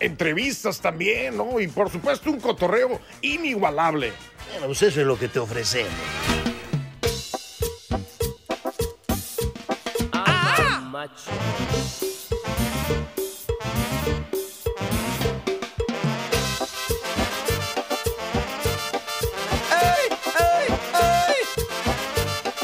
[0.00, 1.60] Entrevistas también, ¿no?
[1.60, 4.12] Y por supuesto un cotorreo inigualable.
[4.50, 5.92] Bueno, pues eso es lo que te ofrecemos.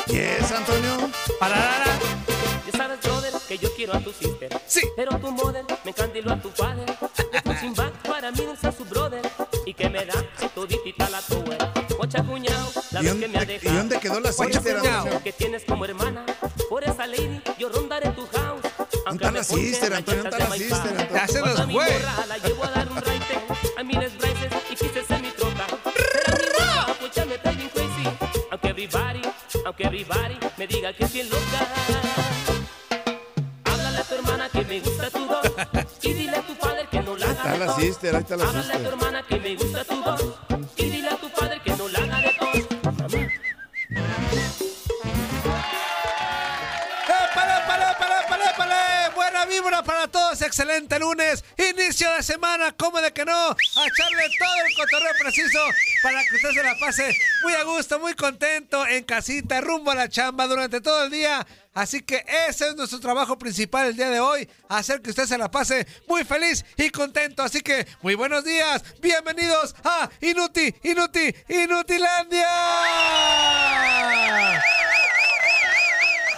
[0.06, 1.10] Yes, Antonio.
[1.38, 1.98] Pararara.
[2.66, 4.60] Ya sabes, brother, que yo quiero a tu sister.
[4.66, 4.82] Sí.
[4.96, 6.84] Pero tu mother me encandiló a tu padre.
[10.58, 11.58] Toditita la tower.
[11.98, 13.76] Ocha cuñao, la ¿Y vez que dónde, me ha ¿Y dejado.
[13.76, 14.80] dónde quedó la sister,
[15.22, 16.26] que tienes como hermana.
[16.68, 18.60] Por esa lady yo rondaré tu house.
[19.06, 21.02] Aunque está la sister, está la de sister, maipá.
[21.02, 21.08] Antonio?
[21.14, 21.84] Ya se Cuando nos a mi fue.
[21.92, 23.34] morra la llevo a dar un raite
[23.78, 25.66] a miles braces y quise ser mi troca.
[25.94, 28.08] Pero a mi morra, pues ya me está bien crazy.
[28.50, 29.22] Aunque everybody,
[29.64, 31.60] aunque everybody me diga que es bien loca.
[33.64, 35.38] Háblale a tu hermana que me gusta tu voz.
[36.02, 38.36] Y dile a tu padre que no la haga Está de la sister, ahí está
[38.36, 38.92] la Háblale a tu sister.
[38.92, 40.22] hermana que me gusta tu voz.
[50.42, 53.32] Excelente lunes, inicio de semana, ¿cómo de que no?
[53.32, 55.58] A echarle todo el cotorreo preciso
[56.02, 59.94] para que usted se la pase muy a gusto, muy contento, en casita, rumbo a
[59.94, 61.46] la chamba durante todo el día.
[61.74, 65.38] Así que ese es nuestro trabajo principal el día de hoy, hacer que usted se
[65.38, 67.42] la pase muy feliz y contento.
[67.42, 72.48] Así que muy buenos días, bienvenidos a Inuti, Inuti, Inutilandia.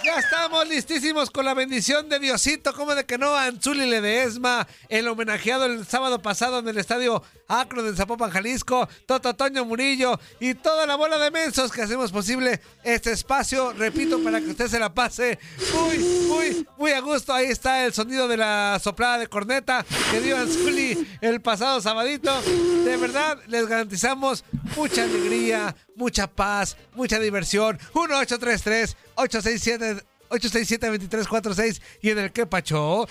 [0.03, 5.07] Ya estamos listísimos con la bendición de Diosito, como de que no, Anzuli Ledesma, el
[5.07, 7.21] homenajeado el sábado pasado en el estadio
[7.59, 12.11] Acro de Zapopan, Jalisco, Toto Toño Murillo y toda la bola de mensos que hacemos
[12.11, 15.37] posible este espacio, repito, para que usted se la pase
[15.73, 17.33] muy, muy, muy a gusto.
[17.33, 22.41] Ahí está el sonido de la soplada de corneta que dio Anzuli el pasado sabadito.
[22.41, 24.45] De verdad, les garantizamos
[24.77, 27.77] mucha alegría, mucha paz, mucha diversión.
[27.93, 33.07] 1833 867 867-2346 y en el que pacho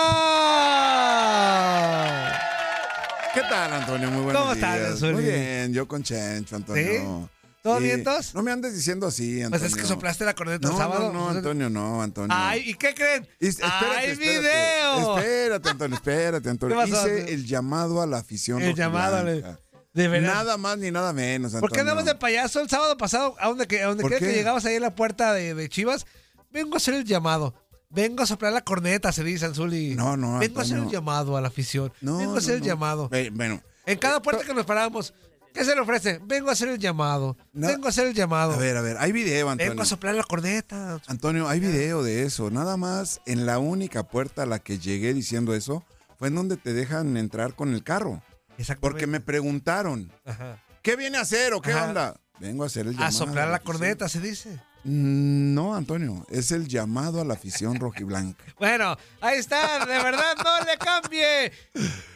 [3.34, 4.10] ¿Qué tal, Antonio?
[4.10, 4.90] Muy buenos ¿Cómo estás, días.
[4.90, 5.12] Anzuli?
[5.14, 7.30] Muy bien, yo con Chencho, Antonio.
[7.62, 7.68] ¿Sí?
[7.68, 8.34] ¿Todo vientos?
[8.34, 9.50] No me andes diciendo así, Antonio.
[9.60, 12.36] pues es que soplaste la corneta no, el sábado No, no, Antonio, no, Antonio.
[12.36, 13.28] ay ¿y qué creen?
[13.38, 14.40] Y- espérate, ¡Hay espérate.
[14.40, 15.18] video!
[15.18, 16.76] Espérate, Antonio, espérate, Antonio.
[16.84, 17.06] ¿Qué pasó?
[17.06, 21.54] Hice el llamado a la afición El llamado, de verdad Nada más ni nada menos,
[21.54, 21.60] Antonio.
[21.60, 23.36] ¿Por qué andabas de payaso el sábado pasado?
[23.38, 26.06] A donde, a donde ¿Por quiera que llegabas ahí a la puerta de, de Chivas,
[26.50, 27.54] vengo a hacer el llamado.
[27.90, 29.94] Vengo a soplar la corneta, se dice Anzuli.
[29.94, 31.92] No, no, Vengo a hacer el llamado a la afición.
[32.00, 32.66] No, vengo a no, hacer el no.
[32.66, 33.10] llamado.
[33.34, 35.12] Bueno, En cada puerta que nos parábamos,
[35.52, 36.20] ¿qué se le ofrece?
[36.24, 37.36] Vengo a hacer el llamado.
[37.52, 37.68] No.
[37.68, 38.52] Vengo a hacer el llamado.
[38.52, 39.70] a ver, a ver, hay video, Antonio.
[39.72, 41.00] vengo a soplar la corneta.
[41.06, 42.50] Antonio, hay video de eso.
[42.50, 45.84] Nada más en la única puerta a la que llegué diciendo eso
[46.18, 48.22] fue en donde te dejan entrar con el carro.
[48.58, 48.80] Exactamente.
[48.80, 50.62] Porque me preguntaron, Ajá.
[50.82, 51.88] ¿qué viene a hacer o qué Ajá.
[51.88, 52.20] onda?
[52.38, 53.08] Vengo a hacer el llamado.
[53.08, 54.60] A soplar la corneta, se dice.
[54.84, 58.44] Mm, No, Antonio, es el llamado a la afición rojiblanca.
[58.58, 61.52] Bueno, ahí está, de verdad, no le cambie.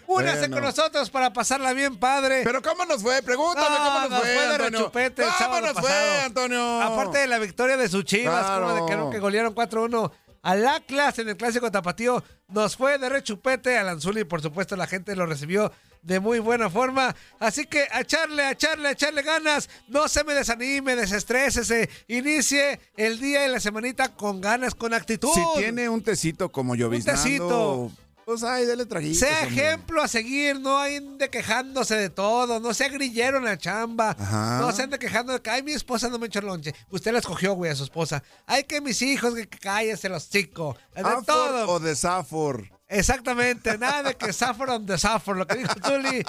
[0.06, 0.54] Únase Bueno.
[0.56, 2.42] con nosotros para pasarla bien, padre.
[2.44, 3.20] Pero ¿cómo nos fue?
[3.22, 4.78] Pregúntame No, cómo nos, nos fue, fue Antonio.
[4.78, 5.86] rechupete el ¿Cómo nos pasado.
[5.88, 6.82] fue, Antonio?
[6.82, 8.68] Aparte de la victoria de sus chivas, Claro.
[8.68, 10.12] como de que que golearon 4-1
[10.46, 14.86] al Atlas en el clásico tapatío, nos fue de rechupete al Anzuli, por supuesto la
[14.86, 15.72] gente lo recibió
[16.02, 20.22] de muy buena forma, así que a echarle, a echarle, a echarle ganas, no se
[20.22, 25.30] me desanime, desestrésese, inicie el día y la semanita con ganas, con actitud.
[25.34, 27.90] Si tiene un tecito como lloviznando, tecito.
[28.26, 29.20] Pues ay, dele traguitos.
[29.20, 34.16] Sea ejemplo a seguir, no ande quejándose de todo, no sea grillero en la chamba,
[34.18, 34.58] Ajá.
[34.60, 36.74] no se ande quejando de que, ay, mi esposa no me echó lonche.
[36.90, 38.24] Usted la escogió, güey, a su esposa.
[38.44, 40.76] Ay, que mis hijos, que, cállese los chicos.
[40.92, 41.70] De ¿Afor todo.
[41.70, 42.68] o de Safor?
[42.88, 46.22] Exactamente, nada de que suffer on the suffer, lo que dijo Zuli.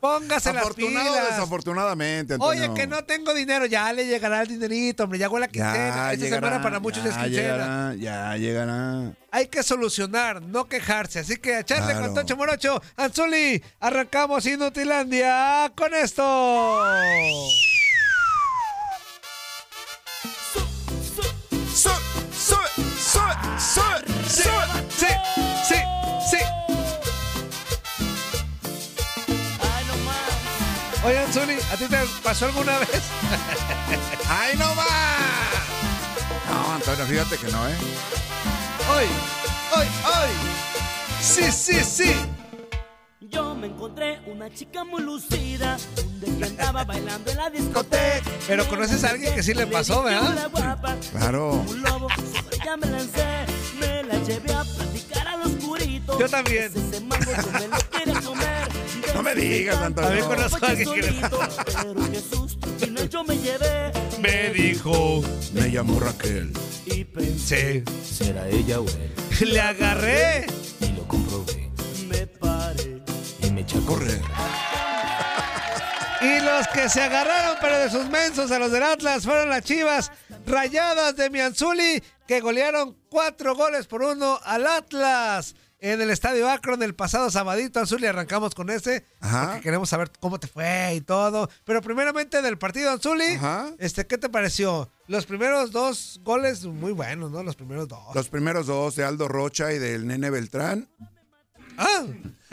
[0.00, 1.30] Póngase las pilas.
[1.30, 2.64] desafortunadamente, Antonio.
[2.64, 6.12] Oye, que no tengo dinero, ya le llegará el dinerito, hombre, ya huele la quincena.
[6.12, 7.94] Esta semana para muchos ya es quincena.
[7.94, 9.12] llegará, ya llegará.
[9.32, 11.18] Hay que solucionar, no quejarse.
[11.18, 12.06] Así que echarle Claro.
[12.06, 12.80] con Tocho Morocho.
[12.96, 16.84] Anzuli, arrancamos Inutilandia con esto.
[31.54, 32.88] ¿A ti te pasó alguna vez?
[34.28, 34.86] ¡Ay, no va!
[36.50, 37.76] No, Antonio, fíjate que no, ¿eh?
[38.94, 39.06] Hoy,
[39.76, 40.30] hoy, hoy.
[41.20, 42.14] Sí, sí, sí.
[43.20, 45.76] Yo me encontré una chica muy lucida,
[46.20, 48.30] donde andaba bailando en la discoteca.
[48.46, 50.50] Pero conoces a alguien que sí le pasó, ¿verdad?
[51.12, 51.50] Claro.
[51.50, 53.46] Como un lobo, sobre ella me lancé,
[53.80, 56.18] me la llevé a platicar al oscurito.
[56.18, 56.72] Yo también.
[59.16, 60.30] No me digas, Antonio.
[60.30, 63.90] A que le solito, Pero qué susto, y no yo me llevé.
[64.20, 65.22] Me dijo,
[65.54, 66.52] Me llamo Raquel.
[66.84, 69.14] Y pensé, será ella o él.
[69.40, 70.46] Le agarré.
[70.80, 71.70] Y lo comprobé.
[72.06, 73.00] Me paré
[73.42, 74.20] y me eché a Corre.
[76.20, 79.62] Y los que se agarraron, pero de sus mensos a los del Atlas, fueron las
[79.62, 80.12] chivas
[80.46, 86.82] rayadas de Mianzuli, que golearon cuatro goles por uno al Atlas en el Estadio Akron
[86.82, 87.80] el pasado sabadito.
[87.80, 89.46] Anzuli, arrancamos con ese, Ajá.
[89.46, 91.48] porque queremos saber cómo te fue y todo.
[91.64, 93.72] Pero primeramente del partido, Anzuli, Ajá.
[93.78, 94.90] este, ¿qué te pareció?
[95.06, 97.42] Los primeros dos goles muy buenos, ¿no?
[97.42, 98.14] Los primeros dos.
[98.14, 100.88] Los primeros dos de Aldo Rocha y del Nene Beltrán.
[101.78, 102.04] Ah,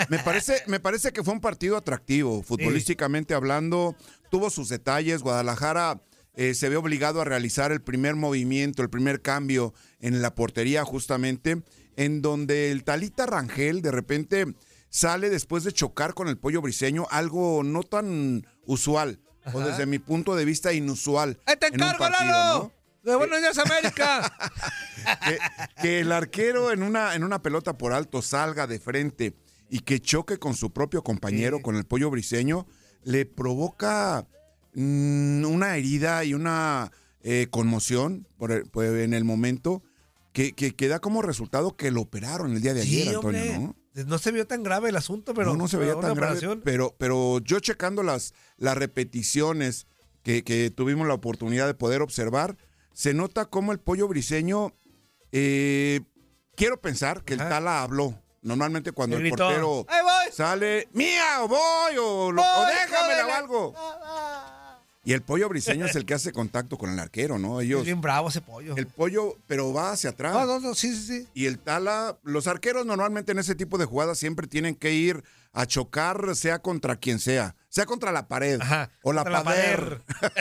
[0.10, 3.96] Me parece, me parece que fue un partido atractivo, futbolísticamente hablando.
[4.30, 5.22] Tuvo sus detalles.
[5.22, 6.02] Guadalajara
[6.36, 10.84] eh, se ve obligado a realizar el primer movimiento, el primer cambio en la portería,
[10.84, 11.62] justamente,
[11.98, 14.46] en donde el Talita Rangel de repente
[14.90, 19.20] sale después de chocar con el pollo briseño, algo no tan usual,
[19.54, 21.40] o desde mi punto de vista inusual.
[21.46, 22.72] ¡Ahí te en encargo, partido, Lalo!
[23.04, 23.12] ¿no?
[23.12, 24.32] De Buenos Días, América.
[25.26, 25.38] que,
[25.82, 29.34] que el arquero en una, en una pelota por alto salga de frente
[29.70, 32.66] y que choque con su propio compañero, con el pollo briseño,
[33.04, 34.26] le provoca
[34.76, 36.92] mm, una herida y una
[37.24, 39.84] eh, conmoción por el- por- en el momento
[40.34, 43.42] que, que, que da como resultado que lo operaron el día de ayer, Sí, Antonio,
[43.42, 43.60] hombre.
[43.60, 43.76] ¿no?
[44.06, 46.96] No se vio tan grave el asunto, pero no, no se veía tan grave, pero,
[46.98, 49.86] pero yo checando las, las repeticiones
[50.24, 52.58] que, que tuvimos la oportunidad de poder observar,
[52.94, 54.74] se nota como el pollo briseño,
[55.32, 56.02] eh,
[56.56, 57.40] quiero pensar que el.
[57.40, 58.20] Tala habló.
[58.42, 59.86] Normalmente cuando el portero
[60.34, 63.28] sale, mía o voy o, o Voy, déjamela jódela.
[63.28, 63.74] o algo.
[65.06, 67.60] Y el pollo briseño es el que hace contacto con el arquero, ¿no?
[67.60, 68.76] Es Ellos, bien bravo ese pollo.
[68.78, 70.34] el pollo, pero va hacia atrás.
[70.34, 71.28] No, no, no, sí, sí, sí.
[71.34, 75.24] Y el Tala, los arqueros normalmente en ese tipo de jugadas siempre tienen que ir
[75.52, 79.44] a chocar, sea contra quien sea, sea contra la pared Ajá, o la contra la
[79.44, 79.98] pared,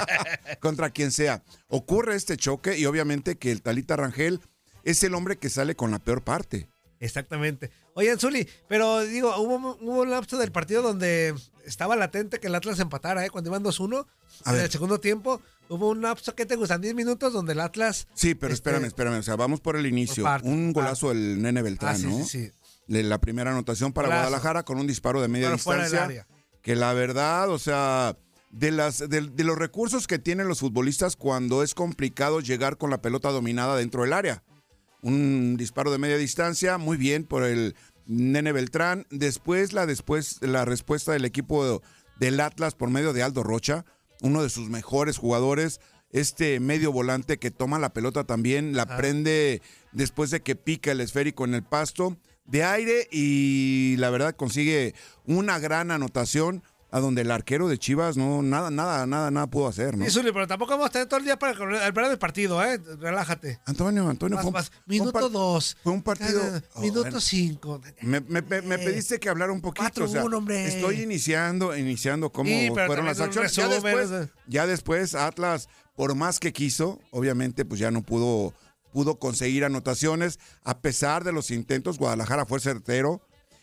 [0.60, 1.42] contra quien sea.
[1.68, 4.40] Ocurre este choque y obviamente que el Talita Rangel
[4.84, 6.68] es el hombre que sale con la peor parte.
[7.00, 7.70] Exactamente.
[7.94, 11.34] Oye, Zuli, pero digo, hubo, hubo un lapso del partido donde
[11.66, 13.30] estaba latente que el Atlas empatara, ¿eh?
[13.30, 14.06] Cuando iban 2-1,
[14.44, 14.64] A en ver.
[14.64, 16.80] el segundo tiempo, hubo un lapso, ¿qué te gustan?
[16.80, 18.08] 10 minutos donde el Atlas...
[18.14, 19.18] Sí, pero este, espérame, espérame.
[19.18, 20.24] O sea, vamos por el inicio.
[20.42, 22.24] un por golazo del Nene Beltrán, Ah, sí, ¿no?
[22.24, 22.46] sí,
[22.88, 23.02] sí.
[23.02, 24.08] La primera anotación para.
[24.08, 26.22] Guadalajara con un disparo de media Pero fuera del distancia.
[26.22, 26.36] área.
[26.62, 28.16] Que la verdad, o sea,
[28.50, 32.90] de, las, de, de los recursos que tienen los futbolistas cuando es complicado llegar con
[32.90, 34.42] la pelota dominada dentro del área.
[35.00, 37.74] Un disparo de media distancia, muy bien por el
[38.06, 39.06] Nene Beltrán.
[39.10, 41.82] Después la, después, la respuesta del equipo
[42.18, 43.84] del Atlas por medio de Aldo Rocha,
[44.20, 45.80] uno de sus mejores jugadores.
[46.10, 51.00] Este medio volante que toma la pelota también, la prende después de que pica el
[51.00, 54.94] esférico en el pasto de aire y la verdad consigue
[55.26, 59.66] una gran anotación a donde el arquero de Chivas no nada nada nada nada pudo
[59.66, 60.04] hacer, ¿no?
[60.04, 61.52] Sí, Zuli, pero tampoco vamos a tener todo el día para
[61.86, 62.78] hablar del partido, ¿eh?
[63.00, 63.58] Relájate.
[63.66, 64.72] Antonio, Antonio Vas, fue vas.
[64.86, 65.76] Minuto par- 2.
[65.82, 66.42] fue un partido-
[66.74, 67.20] Oh, minuto bueno.
[67.20, 67.80] 5.
[68.02, 70.04] Me, me- me- me pediste que hablara un poquito.
[70.04, 70.66] o sea, 4-1, hombre.
[70.68, 73.54] Estoy iniciando, iniciando cómo Sí, fueron las acciones.
[73.56, 74.10] Ya después,
[74.46, 78.52] ya después, Atlas, por más que quiso, obviamente, pues ya no pudo,
[78.92, 80.38] pudo conseguir anotaciones.
[80.62, 83.22] A pesar de los intentos, Guadalajara fue certero.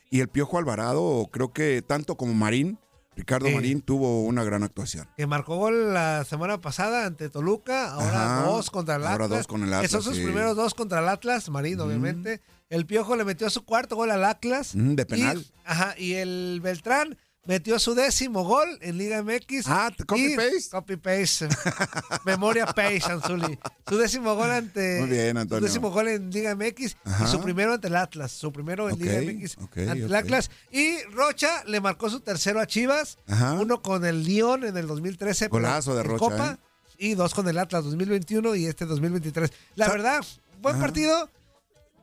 [0.10, 2.80] Y el Piojo Alvarado, creo que tanto como Marín,
[3.16, 3.56] Ricardo Sí.
[3.56, 5.08] Marín tuvo una gran actuación.
[5.18, 9.40] Que marcó gol la semana pasada ante Toluca, ahora Ajá, dos contra el ahora Atlas.
[9.40, 10.24] dos con el Que son Atlas, sus sí.
[10.24, 12.42] primeros dos contra el Atlas, Marín, obviamente.
[12.70, 14.72] El Piojo le metió su cuarto gol al Atlas.
[14.74, 15.46] De Y- penal.
[15.66, 17.18] ajá, y el Beltrán
[17.50, 19.66] metió su décimo gol en Liga MX.
[19.66, 20.70] Ah, copy paste.
[20.70, 21.50] Copy paste.
[22.26, 23.58] Memoria paste, Anzuli.
[23.88, 25.00] Su décimo gol ante.
[25.00, 25.62] Muy bien, Antonio.
[25.68, 27.26] Su décimo gol en Liga MX Ajá.
[27.26, 28.32] y su primero ante el Atlas.
[28.32, 30.14] Su primero en Liga MX ok, ante el.
[30.16, 30.52] Atlas.
[30.72, 33.18] Y Rocha le marcó su tercero a Chivas.
[33.28, 33.54] Ajá.
[33.54, 35.50] Uno con el Lyon en el 2013.
[35.50, 36.60] pero Golazo de Rocha, Copa,
[37.00, 39.52] Y dos con el Atlas 2021 y este 2023.
[39.76, 40.24] La verdad,
[40.62, 40.86] buen Ajá.
[40.86, 41.32] partido.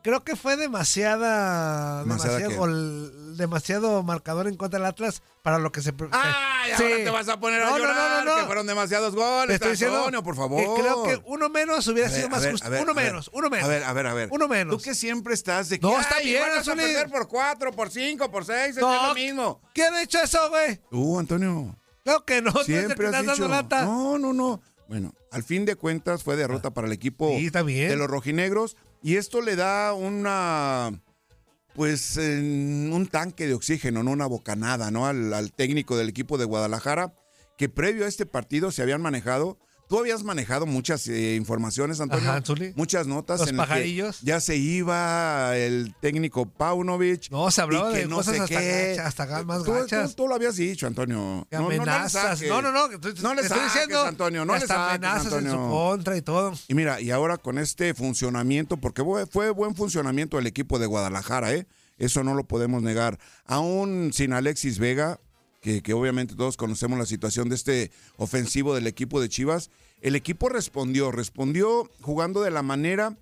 [0.06, 5.72] Creo que fue demasiada, ¿Demasiada demasiado, gol- demasiado marcador en contra del Atlas para lo
[5.72, 5.92] que se.
[6.12, 6.82] ¡Ay, Sí.
[6.84, 8.24] ahora te vas a poner a No, no, llorar!
[8.24, 8.40] no, no.
[8.40, 10.60] Que fueron demasiados Te goles, estoy diciendo Antonio, por favor.
[10.76, 12.66] que creo que uno menos hubiera A ver, sido a más ver, justo.
[12.66, 13.64] a ver, uno a menos, uno menos.
[13.66, 14.28] A ver, a ver, a ver.
[14.30, 14.76] Uno menos.
[14.76, 16.76] Tú que siempre estás de que No, está "Ay, bien, van a Anzuli".
[16.82, 19.60] perder por cuatro, por cinco, por seis, es lo mismo.
[19.74, 20.80] ¿Quién ha dicho eso, güey?
[20.88, 22.52] Tú, Antonio, Claro que no.
[22.52, 23.48] tú siempre que has estás dicho.
[23.48, 23.82] dando lata.
[23.84, 24.62] No, no, no.
[24.88, 27.88] Bueno, al fin de cuentas fue derrota para el equipo Sí, está bien.
[27.88, 31.02] de los rojinegros y esto le da una
[31.74, 35.06] pues un tanque de oxígeno, no una bocanada, ¿no?
[35.06, 37.12] Al, al técnico del equipo de Guadalajara,
[37.58, 39.58] que previo a este partido se habían manejado.
[39.88, 42.28] Tú habías manejado muchas eh, informaciones, Antonio.
[42.30, 42.42] Ajá,
[42.74, 44.20] muchas notas Los en las que pajarillos.
[44.22, 47.30] ya se iba el técnico Paunovic.
[47.30, 48.88] No, se hablaba de no cosas sé hasta qué.
[48.96, 50.16] gachas, hasta más Tú- tú- gachas.
[50.16, 51.46] Tú, lo habías dicho, Antonio.
[51.50, 52.42] Que No, no, no amenazas.
[52.42, 52.88] No, no, no.
[52.88, 52.96] le
[53.42, 54.02] estoy diciendo.
[54.04, 56.52] Antonio, no le saques, amenazas en su contra y todo.
[56.68, 61.52] Y mira, y ahora con este funcionamiento, porque fue, buen funcionamiento del equipo de Guadalajara,
[61.52, 61.66] ¿eh?
[61.98, 63.18] Eso no lo podemos negar.
[63.44, 65.18] Aún sin Alexis Vega,
[65.66, 69.70] que, que obviamente todos conocemos la situación de este ofensivo del equipo de Chivas,
[70.00, 73.18] el equipo respondió, respondió jugando de la manera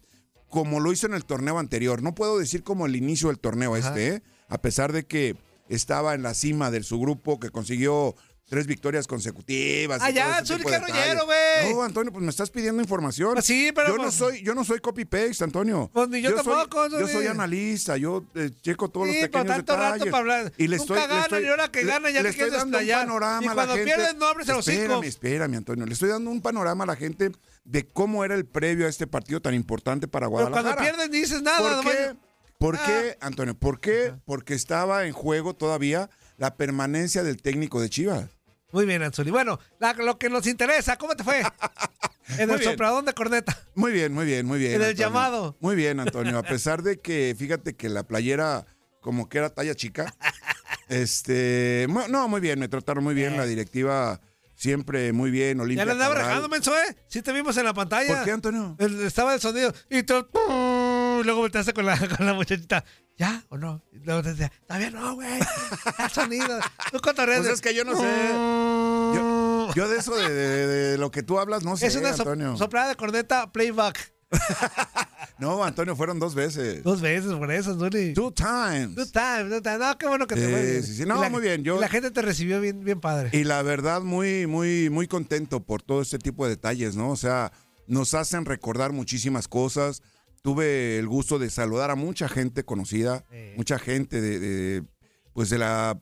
[0.50, 2.02] como lo hizo en el torneo anterior.
[2.02, 3.88] No puedo decir como el inicio del torneo Ajá.
[3.88, 4.22] este, ¿eh?
[4.48, 5.36] a pesar de que
[5.70, 8.14] estaba en la cima de su grupo, que consiguió
[8.46, 10.00] tres victorias consecutivas.
[10.02, 11.06] y Ah, ya, todo ese Zuli, tipo qué de detalles.
[11.06, 11.74] rollero, güey.
[11.74, 13.32] No, Antonio, pues me estás pidiendo información.
[13.34, 15.90] Pues sí, pero yo no pues- soy, yo no soy copy paste, Antonio.
[15.92, 17.12] Pues ni yo soy- tampoco, yo Zuli.
[17.12, 20.52] soy analista, yo eh, checo todos Sí, los pero pequeños tanto rato para hablar.
[20.58, 23.00] Y le estoy, le ganan, estoy- y ahora que le- ya le te quieres desplayar.
[23.06, 23.94] panorama Y a la cuando gente.
[23.94, 24.76] pierdes, no abres el hocico.
[24.82, 25.86] Espérame, espérame, Antonio.
[25.86, 27.32] Le estoy dando un panorama a la gente
[27.64, 30.74] de cómo era el previo a este partido tan importante para Pero Guadalajara.
[30.76, 31.58] cuando pierdes ni dices nada.
[31.60, 32.14] ¿Por nomás- qué?
[32.58, 32.82] ¿Por Ah.
[32.86, 33.54] qué, Antonio?
[33.54, 34.14] ¿Por qué?
[34.26, 38.26] Porque estaba en juego todavía la permanencia del técnico de Chivas.
[38.74, 39.30] Muy bien, Anzuli.
[39.30, 41.38] Bueno, la- lo que nos interesa, ¿cómo te fue?
[42.38, 42.72] en Muy el bien.
[42.72, 43.56] sopladón de corneta.
[43.76, 44.74] Muy bien, muy bien, muy bien.
[44.74, 45.56] En el llamado.
[45.60, 46.36] Muy bien, Antonio.
[46.38, 48.66] A pesar de que, fíjate que la playera
[49.00, 50.12] como que era talla chica.
[50.88, 53.36] este, no, muy bien, me trataron muy bien.
[53.36, 54.20] La directiva
[54.56, 55.60] siempre muy bien.
[55.60, 55.86] Olimpia Eh.
[55.86, 56.96] Ya le andaba rajando, menso, ¿eh?
[57.06, 58.12] Sí te vimos en la pantalla.
[58.16, 58.74] ¿Por qué, Antonio?
[58.80, 59.72] El- estaba el sonido.
[59.88, 60.02] Y
[61.14, 62.84] tú, y luego volteaste con la, con la muchachita.
[63.16, 63.82] ¿Ya o no?
[63.92, 65.28] Y luego te decía, todavía no, güey.
[65.98, 66.58] El sonido.
[66.90, 68.30] Tú cotorreas Pues de- es que yo no sé.
[69.14, 72.12] Yo, yo de eso, de, de- de lo que tú hablas, no sé, es una
[72.12, 72.56] so- Antonio.
[72.56, 74.12] soplada de corneta playback.
[75.36, 76.84] No, Antonio, fueron dos veces.
[76.84, 78.14] Dos veces por eso, Zuli.
[78.14, 78.94] Two times.
[78.94, 79.78] Two times, two times.
[79.80, 80.82] No, qué bueno que te Sí, fue bien.
[80.84, 81.04] sí, sí.
[81.04, 83.30] No, Y muy bien, yo- y la gente te recibió bien, bien padre.
[83.32, 87.10] Y la verdad, muy, muy, muy contento por todo este tipo de detalles, ¿no?
[87.10, 87.50] O sea,
[87.88, 90.02] nos hacen recordar muchísimas cosas.
[90.44, 93.54] Tuve el gusto de saludar a mucha gente conocida, Sí.
[93.56, 94.82] mucha gente de, de,
[95.32, 95.98] pues de la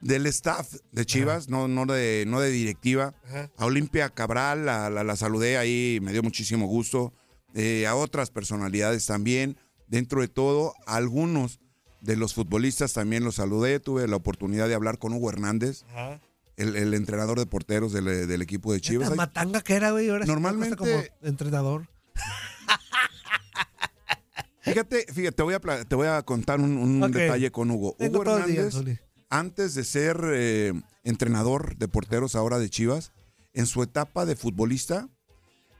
[0.00, 3.14] del staff de Chivas, no, no de, no de directiva.
[3.26, 3.50] Ajá.
[3.58, 7.12] A Olimpia Cabral la, la- la saludé ahí, me dio muchísimo gusto.
[7.54, 9.58] Eh, a otras personalidades también.
[9.88, 11.60] Dentro de todo, a algunos
[12.00, 13.78] de los futbolistas también los saludé.
[13.78, 16.18] Tuve la oportunidad de hablar con Hugo Hernández, Ajá.
[16.56, 19.10] el, el entrenador de porteros del, del equipo de Chivas.
[19.10, 20.08] La matanga que era, güey.
[20.08, 20.92] Ahora Normalmente- como
[21.22, 21.88] entrenador.
[24.66, 27.94] Fíjate, fíjate, te voy a, te voy a contar un, un detalle con Hugo.
[27.98, 28.74] Tengo Hugo Hernández,
[29.30, 30.72] antes de ser eh,
[31.04, 33.12] entrenador de porteros ahora de Chivas,
[33.54, 35.08] en su etapa de futbolista,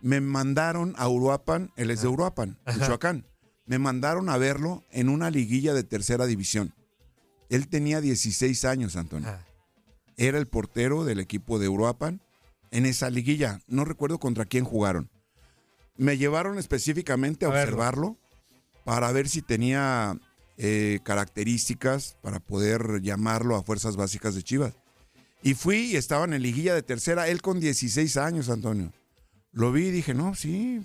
[0.01, 2.79] me mandaron a Uruapan, él es de Uruapan, Ajá.
[2.79, 3.27] Michoacán.
[3.67, 6.73] Me mandaron a verlo en una liguilla de tercera división.
[7.49, 9.29] Él tenía 16 años, Antonio.
[9.29, 9.45] Ah.
[10.17, 12.21] Era el portero del equipo de Uruapan
[12.71, 13.61] en esa liguilla.
[13.67, 15.11] No recuerdo contra quién jugaron.
[15.97, 18.17] Me llevaron específicamente a, A verlo.
[18.87, 20.17] Para ver si tenía
[20.59, 24.75] eh, características para poder llamarlo a fuerzas básicas de Chivas.
[25.43, 28.93] Y fui y estaba en liguilla de tercera, él con 16 años, Antonio.
[29.51, 30.81] Lo vi y dije, no, sí,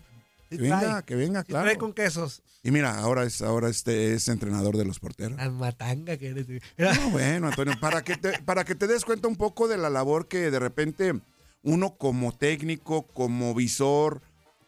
[0.49, 1.03] que Sí venga, trae.
[1.03, 1.65] que venga, Sí claro.
[1.65, 2.41] trae con quesos.
[2.63, 5.37] Y mira, ahora es, ahora este es entrenador de los porteros.
[5.37, 6.47] La matanga que eres.
[6.77, 9.91] No, bueno, Antonio, para que, te, para que te des cuenta un poco de la
[9.91, 11.13] labor que de repente
[11.61, 14.21] uno como técnico, como visor,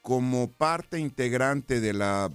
[0.03, 2.31] como parte integrante de la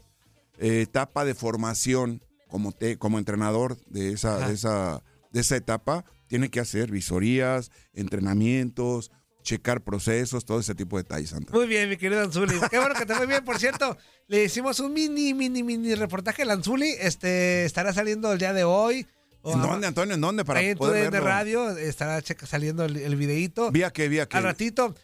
[0.58, 6.04] eh, etapa de formación como, te, como entrenador de esa, de, esa, de esa etapa,
[6.26, 9.10] tiene que hacer visorías, entrenamientos,
[9.42, 11.34] checar procesos, todo ese tipo de detalles.
[11.52, 12.54] Muy bien, mi querido Anzuli.
[12.70, 13.44] Qué bueno que te fue bien.
[13.44, 13.96] Por cierto,
[14.26, 16.90] le hicimos un mini, mini, mini reportaje al Anzuli.
[17.00, 19.06] Este estará saliendo el día de hoy.
[19.44, 20.14] ¿En dónde, Antonio?
[20.14, 20.44] ¿En dónde?
[20.44, 21.28] Para ahí en tu poder DN verlo.
[21.28, 23.70] Radio estará saliendo el, el videíto.
[23.70, 24.08] ¿Vía qué?
[24.08, 24.36] ¿Vía qué?
[24.36, 24.94] Al ratito.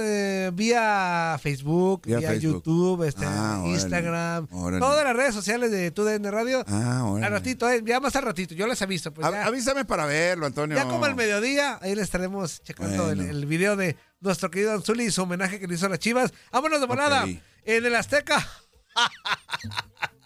[0.00, 2.52] Eh, vía Facebook, Vía vía, Facebook.
[2.54, 3.62] YouTube, este, Ah.
[3.66, 4.80] Instagram, Órale.
[4.80, 6.64] todas las redes sociales de tu DN Radio.
[6.68, 7.26] Ah, órale.
[7.26, 9.12] Al ratito, eh, ya más al ratito, yo les aviso.
[9.12, 10.76] Pues ya, Avísame para verlo, Antonio.
[10.76, 13.30] ya como al mediodía, ahí les estaremos checando el, Bueno.
[13.30, 16.32] el video de nuestro querido Anzuli y su homenaje que le hizo a las chivas.
[16.52, 17.24] Vámonos de volada.
[17.64, 18.46] En el Azteca.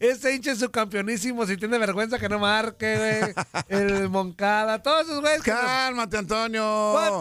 [0.00, 3.64] Ese hincha es su campeonísimo, si tiene vergüenza que no marque, güey.
[3.68, 6.62] El Moncada, todos esos güeyes Cálmate, Antonio.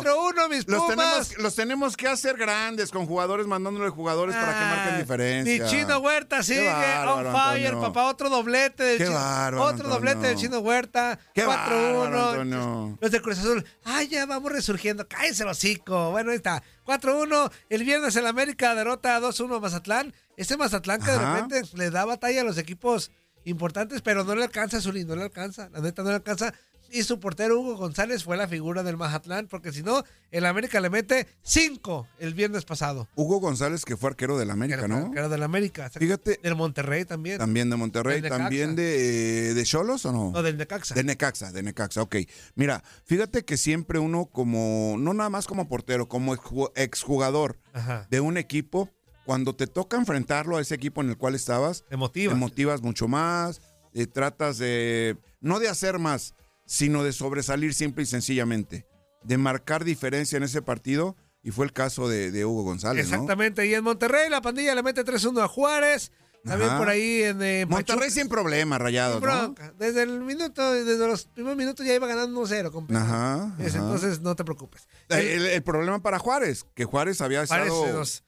[0.03, 0.95] 4-1 mis Los Pumas.
[0.97, 5.63] tenemos, los tenemos que hacer grandes con jugadores, mandándole jugadores para que marquen Ah, diferencia.
[5.63, 7.81] Mi chino Huerta sigue bárbaro, on fire, Antonio.
[7.93, 8.03] papá.
[8.09, 9.15] Otro doblete del Qué chino.
[9.15, 9.93] bárbaro, Otro Antonio.
[9.95, 11.19] doblete del chino Huerta.
[11.33, 11.47] Qué 4-1.
[11.47, 12.97] bárbaro, Antonio.
[13.01, 13.65] Los de Cruz Azul.
[13.83, 15.07] Ay, ya vamos resurgiendo.
[15.07, 16.11] Cállese el hocico.
[16.11, 16.63] Bueno, ahí está.
[16.85, 17.51] 4-1.
[17.69, 20.13] El viernes el América derrota 2-1 a Mazatlán.
[20.37, 23.11] Ese Mazatlán que de repente le da batalla a los equipos
[23.45, 25.69] importantes, pero no le alcanza, Zuli, no le alcanza.
[25.69, 26.53] La neta no le alcanza.
[26.91, 30.79] Y su portero Hugo González fue la figura del Mazatlán, porque si no, el América
[30.79, 33.07] le mete 5 el viernes pasado.
[33.15, 35.09] Hugo González, que fue arquero del América, ¿no?
[35.11, 35.89] Que era del América.
[35.89, 36.39] Fíjate.
[36.43, 37.39] Del Monterrey también.
[37.39, 40.29] También de Monterrey, también de, eh, de Cholos o no?
[40.31, 40.93] No, del Necaxa.
[40.93, 42.15] De Necaxa, de Necaxa, ok.
[42.53, 48.05] Mira, fíjate que siempre uno como, no nada más como portero, como exju- exjugador Ajá.
[48.11, 48.91] de un equipo,
[49.25, 52.33] cuando te toca enfrentarlo a ese equipo en el cual estabas, Te motiva.
[52.33, 53.61] te motivas mucho más,
[53.93, 58.85] eh, tratas de, no de hacer más, sino de sobresalir simple y sencillamente,
[59.23, 63.15] de marcar diferencia en ese partido, y fue el caso de, de Hugo González, ¿no?
[63.15, 63.65] Exactamente.
[63.67, 66.11] Y en Monterrey la pandilla le mete 3-1 a Juárez.
[66.45, 66.77] También Ajá.
[66.79, 69.55] por ahí en eh, Monterrey sin problema, rayados, Sin ¿no?
[69.79, 72.97] Desde el minuto, desde los primeros minutos ya iba ganando 1-0, compa.
[73.01, 73.83] Ajá, Es- ajá.
[73.85, 74.87] Entonces no te preocupes.
[75.07, 78.23] El, El- problema para Juárez, que Juárez había Juárez, estado eh, los-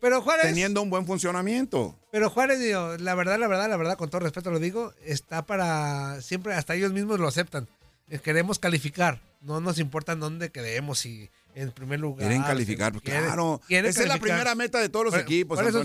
[0.00, 1.98] Pero Juárez, teniendo un buen funcionamiento.
[2.10, 5.44] pero Juárez, digo, la verdad, la verdad, la verdad, con todo respeto lo digo, está
[5.46, 7.68] para siempre, hasta ellos mismos lo aceptan.
[8.08, 12.20] Eh, Queremos calificar, no nos importa en dónde quedemos, si en primer lugar.
[12.26, 13.60] Quieren calificar, si- pues, quieren- claro.
[13.66, 15.78] quieren Esa es la primera meta de todos los Por- equipos, por eso,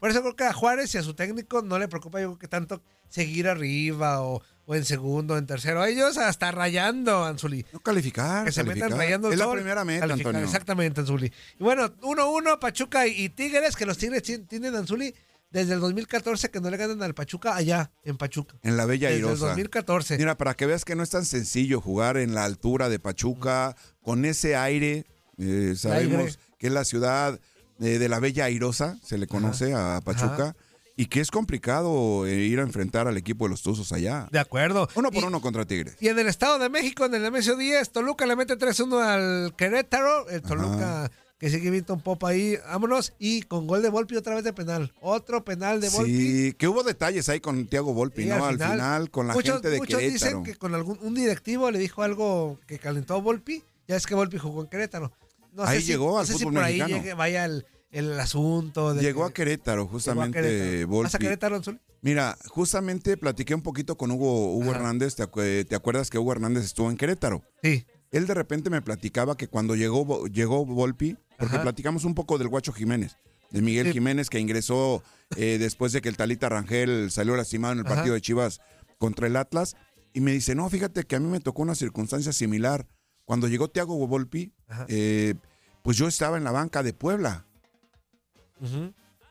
[0.00, 2.48] por creo que a Juárez y a su técnico no le preocupa, yo creo que
[2.48, 5.84] tanto seguir arriba o, o en segundo, en tercero.
[5.84, 7.64] Ellos hasta rayando, Anzuli.
[7.72, 8.88] No calificar, Que se calificar.
[8.90, 10.46] metan rayando el Es la sol, primera meta, calificar, Antonio.
[10.46, 11.32] Exactamente, Anzuli.
[11.58, 15.14] Y bueno, 1-1, Pachuca y, y Tigres, que los Tigres ti- tienen, Anzuli,
[15.50, 18.56] desde el 2014 que no le ganan al Pachuca allá, en Pachuca.
[18.62, 19.46] En la Bella Desde el Airosa.
[19.46, 20.18] 2014.
[20.18, 23.76] Mira, para que veas que no es tan sencillo jugar en la altura de Pachuca,
[24.02, 25.06] con ese aire.
[25.38, 26.34] eh, sabemos aire.
[26.58, 27.38] que es la ciudad
[27.78, 30.56] eh, de la Bella Airosa, se le conoce a Pachuca,
[30.96, 34.28] y que es complicado eh, ir a enfrentar al equipo de los Tuzos allá.
[34.32, 34.88] De acuerdo.
[34.94, 35.96] Uno por Y- uno contra Tigres.
[36.00, 39.54] Y en el Estado de México, en el MSO 10, Toluca le mete 3-1 al
[39.56, 40.28] Querétaro.
[40.30, 42.56] El Toluca que sigue viendo un pop ahí.
[42.66, 43.12] Vámonos.
[43.18, 44.94] Y con gol de Volpi otra vez de penal.
[45.02, 46.16] Otro penal de Volpi.
[46.16, 48.42] Sí, que hubo detalles ahí con Tiago Volpi, ¿no?
[48.46, 50.38] Al final, con la muchos, gente de muchos Querétaro.
[50.38, 53.62] dicen que con algún un directivo le dijo algo que calentó a Volpi.
[53.86, 55.12] Ya es que Volpi jugó en Querétaro.
[55.52, 57.66] No Ahí si- llegó no al sé si por ahí llegue- vaya el,
[57.98, 58.94] el asunto.
[58.94, 60.88] De Llegó que- a Querétaro, llegó a justamente Querétaro.
[60.88, 61.04] Volpi.
[61.04, 61.60] ¿Vas a Querétaro?
[62.02, 64.76] Mira, justamente platiqué un poquito con Hugo, Hugo Ajá.
[64.80, 65.14] Hernández.
[65.16, 67.42] ¿Te, acu- te acuerdas que Hugo Hernández estuvo en Querétaro?
[67.62, 67.86] Sí.
[68.12, 71.62] Él de repente me platicaba que cuando llegó, llegó Volpi, porque Ajá.
[71.62, 73.16] platicamos un poco del Guacho Jiménez,
[73.50, 73.92] de Miguel Sí.
[73.94, 75.02] Jiménez que ingresó
[75.36, 77.96] eh, después de que el Talita Rangel salió lastimado en el Ajá.
[77.96, 78.60] partido de Chivas
[78.98, 79.74] contra el Atlas.
[80.12, 82.86] Y me dice, no, fíjate que a mí me tocó una circunstancia similar.
[83.24, 84.52] Cuando llegó Tiago Volpi,
[84.86, 85.34] eh,
[85.82, 87.44] pues yo estaba en la banca de Puebla.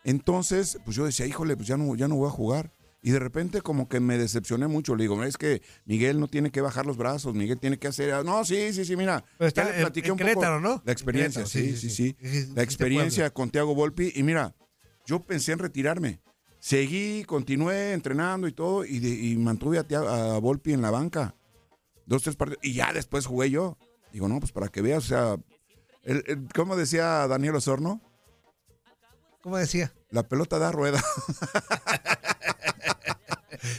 [0.04, 2.72] Entonces, pues yo decía, híjole, pues ya no, ya no voy a jugar.
[3.02, 4.96] Y de repente como que me decepcioné mucho.
[4.96, 8.26] Le digo, es que Miguel no tiene que bajar los brazos, Miguel tiene que hacer...
[8.26, 9.24] No, sí, sí, sí, mira.
[9.38, 10.82] Pero está ya le platiqué en un poco ¿no?
[10.86, 12.16] La experiencia, Querétaro, sí, sí, sí.
[12.56, 14.12] La experiencia con Tiago Volpi.
[14.16, 14.56] Y mira,
[15.06, 16.20] yo pensé en retirarme.
[16.60, 20.90] Seguí, continué entrenando y todo, y, de- y mantuve a, Thiago- a Volpi en la
[20.90, 21.36] banca.
[22.08, 22.64] Dos, tres partidos.
[22.64, 23.78] Y ya después jugué yo.
[24.12, 25.36] Digo, no, pues para que veas, o sea...
[26.02, 28.02] el- el- ¿Cómo decía Daniel Osorno?
[29.46, 29.94] ¿Cómo decía?
[30.10, 31.00] La pelota da rueda.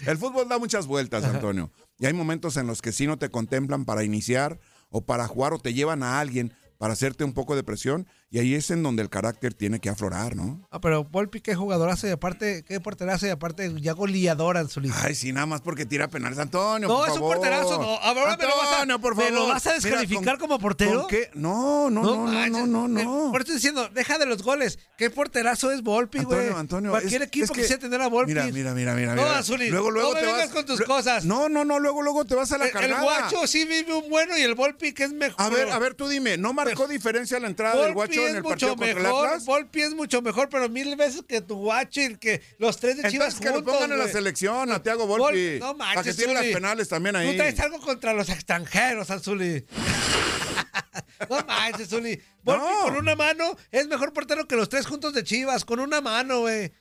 [0.06, 1.72] El fútbol da muchas vueltas, Antonio.
[1.98, 5.54] Y hay momentos en los que sí no te contemplan para iniciar o para jugar
[5.54, 8.82] o te llevan a alguien para hacerte un poco de presión Y ahí es en
[8.82, 10.66] donde el carácter tiene que aflorar, ¿no?
[10.72, 14.90] Ah, pero Volpi, qué jugadorazo y aparte, qué porterazo y aparte ya goleador, Anzuli.
[15.02, 16.88] Ay, sí, nada más porque tira penales, Antonio.
[16.88, 17.84] No, por es un porterazo, no.
[17.98, 19.38] Ahora me lo vas a- por ¿me favor.
[19.40, 21.00] lo vas a descalificar Mira, como portero?
[21.02, 21.30] ¿con qué?
[21.34, 22.50] No, no, no, no, manches.
[22.68, 23.30] no, no, Eh, no.
[23.30, 24.78] Por eso estoy diciendo, deja de los goles.
[24.98, 26.38] ¿Qué porterazo es Volpi, güey?
[26.38, 26.90] Antonio, Antonio.
[26.90, 28.32] Cualquier es- equipo es que- quisiera tener a Volpi.
[28.32, 29.14] Mira, mira, mira, mira.
[29.14, 29.38] No, mira.
[29.38, 30.54] Anzuli, Luego, luego no me te vengas vas.
[30.54, 31.24] con tus cosas.
[31.24, 33.02] No, no, no, luego, luego te vas a la El, el cargada.
[33.02, 35.40] guacho sí vive un bueno y el Volpi que es mejor.
[35.40, 38.36] A ver, a ver, tú dime, ¿no marcó diferencia la entrada del guacho es en
[38.36, 39.44] el partido contra el mejor, Atlas?
[39.46, 43.08] Volpi es mucho mejor, pero mil veces que tu guacho y que los tres de
[43.10, 45.58] Chivas Entonces que lo juntos, pongan en la selección a Thiago Vol- Volpi.
[45.60, 47.30] No Para que manches, tiene las penales también ahí.
[47.30, 49.64] Tú traes algo contra los extranjeros, Anzuli.
[51.30, 52.20] no manches, Zuli.
[52.42, 52.82] Volpi No.
[52.84, 55.64] con una mano es mejor portero que los tres juntos de Chivas.
[55.64, 56.72] Con una mano, güey.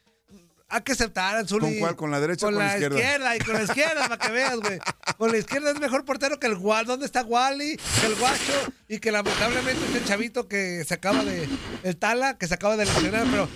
[0.75, 1.61] Hay que aceptar, Anzuli.
[1.61, 1.95] ¿Con cuál?
[1.95, 3.35] ¿Con la derecha o con con la la izquierda?
[3.37, 4.77] y con la izquierda, para que veas, güey.
[5.17, 6.85] Con la izquierda es mejor portero que el Gual.
[6.85, 7.77] ¿Dónde está Wally?
[8.01, 8.73] Que el Guacho.
[8.89, 11.47] Y que lamentablemente este chavito que se acaba de.
[11.83, 13.47] El Tala, que se acaba de lesionar, pero.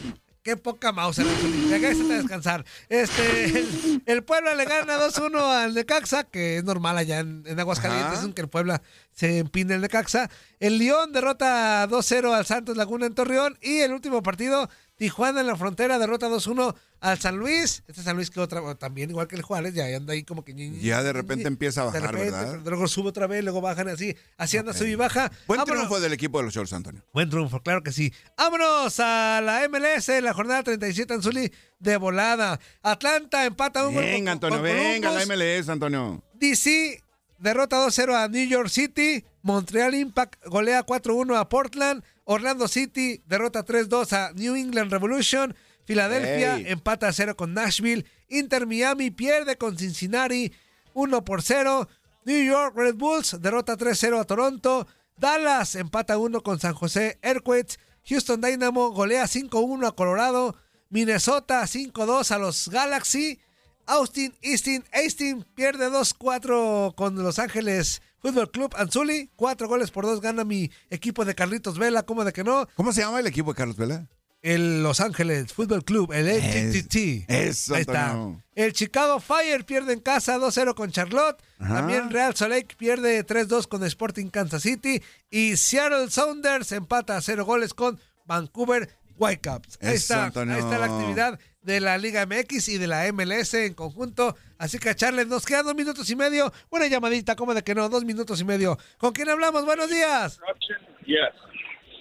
[0.44, 1.68] Qué poca mouse, Anzuli.
[1.68, 2.64] Déjate descansar.
[2.88, 7.60] Este, el, el Puebla le gana 2-1 al Necaxa, que es normal allá en, en
[7.60, 10.30] Aguascalientes, aunque el Puebla se empine el Necaxa.
[10.62, 13.58] El León derrota 2-0 al Santos Laguna en Torreón.
[13.62, 17.84] Y el último partido, Tijuana en la frontera derrota 2-1 al San Luis.
[17.88, 20.54] Este San Luis que otra, también igual que el Juárez, ya anda ahí como que...
[20.82, 22.60] Ya de repente empieza a De bajar, repente, ¿verdad?
[22.66, 25.32] luego sube otra vez, luego bajan así, así anda, sube y baja.
[25.48, 25.84] Buen Vámonos.
[25.88, 27.02] triunfo del equipo de los Shorts, Antonio.
[27.14, 28.14] Buen triunfo, claro que sí.
[28.38, 32.60] Vámonos a la MLS, la jornada 37 en Zuli de volada.
[32.84, 35.26] Atlanta empata un con- Venga, Antonio, con venga, la.
[35.26, 36.22] MLS, Antonio.
[36.34, 37.02] DC
[37.38, 39.24] derrota 2-0 a New York City.
[39.42, 42.04] Montreal Impact golea 4-1 a Portland.
[42.26, 45.56] Orlando City derrota 3-2 a New England Revolution.
[45.86, 48.06] Filadelfia empata a 0 con Nashville.
[48.28, 50.54] Inter Miami pierde con Cincinnati
[50.94, 51.88] 1 por 0.
[52.26, 54.88] New York Red Bulls derrota 3-0 a Toronto.
[55.18, 57.80] Dallas empata 1 con San José Earthquakes.
[58.08, 60.56] Houston Dynamo golea 5-1 a Colorado.
[60.90, 63.40] Minnesota 5-2 a los Galaxy.
[63.88, 69.30] Austin Easton Austin pierde 2-4 con Los Ángeles Fútbol Club Anzuli.
[69.36, 72.04] Cuatro goles por dos gana mi equipo de Carlitos Vela.
[72.04, 72.68] ¿Cómo de que no?
[72.76, 74.08] ¿Cómo se llama el equipo de Carlos Vela?
[74.42, 77.26] El Los Ángeles Fútbol Club, el ATT.
[77.30, 78.12] eso, Ahí está.
[78.12, 78.44] Antonio.
[78.56, 81.42] El Chicago Fire pierde en casa 2-0 con Charlotte.
[81.60, 81.76] Ajá.
[81.76, 85.02] También Real Salt Lake pierde 3-2 con Sporting Kansas City.
[85.30, 89.78] Y Seattle Sounders empata a 0 goles con Vancouver Whitecaps.
[89.82, 90.56] Ahí Eso, está, Antonio.
[90.56, 94.36] ahí está la actividad de la Liga MX y de la MLS en conjunto.
[94.58, 96.52] Así que a Charles nos quedan dos minutos y medio.
[96.70, 98.78] Una llamadita, como de que no, dos minutos y medio.
[98.98, 99.66] ¿Con quién hablamos?
[99.66, 100.40] Buenos días.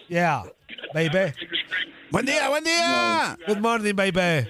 [0.08, 0.42] Yeah,
[0.94, 1.32] baby.
[2.10, 3.36] Buen día, buen día.
[3.46, 4.46] Good morning, baby.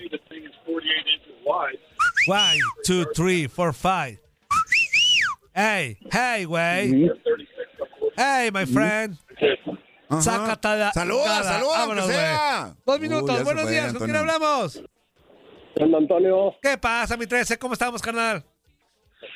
[2.29, 4.21] One, two, three, four, five.
[5.55, 7.11] Hey, hey, güey.
[8.17, 9.17] Hey, my friend.
[10.21, 12.75] Sácate la- Saluda, saluda, Vámonos, sea.
[12.87, 13.93] Dos minutos, buenos días.
[13.93, 14.83] ¿Con quién hablamos?
[15.79, 17.59] Don Antonio, ¿Qué pasa, mi 13?
[17.59, 18.43] ¿Cómo estamos, carnal?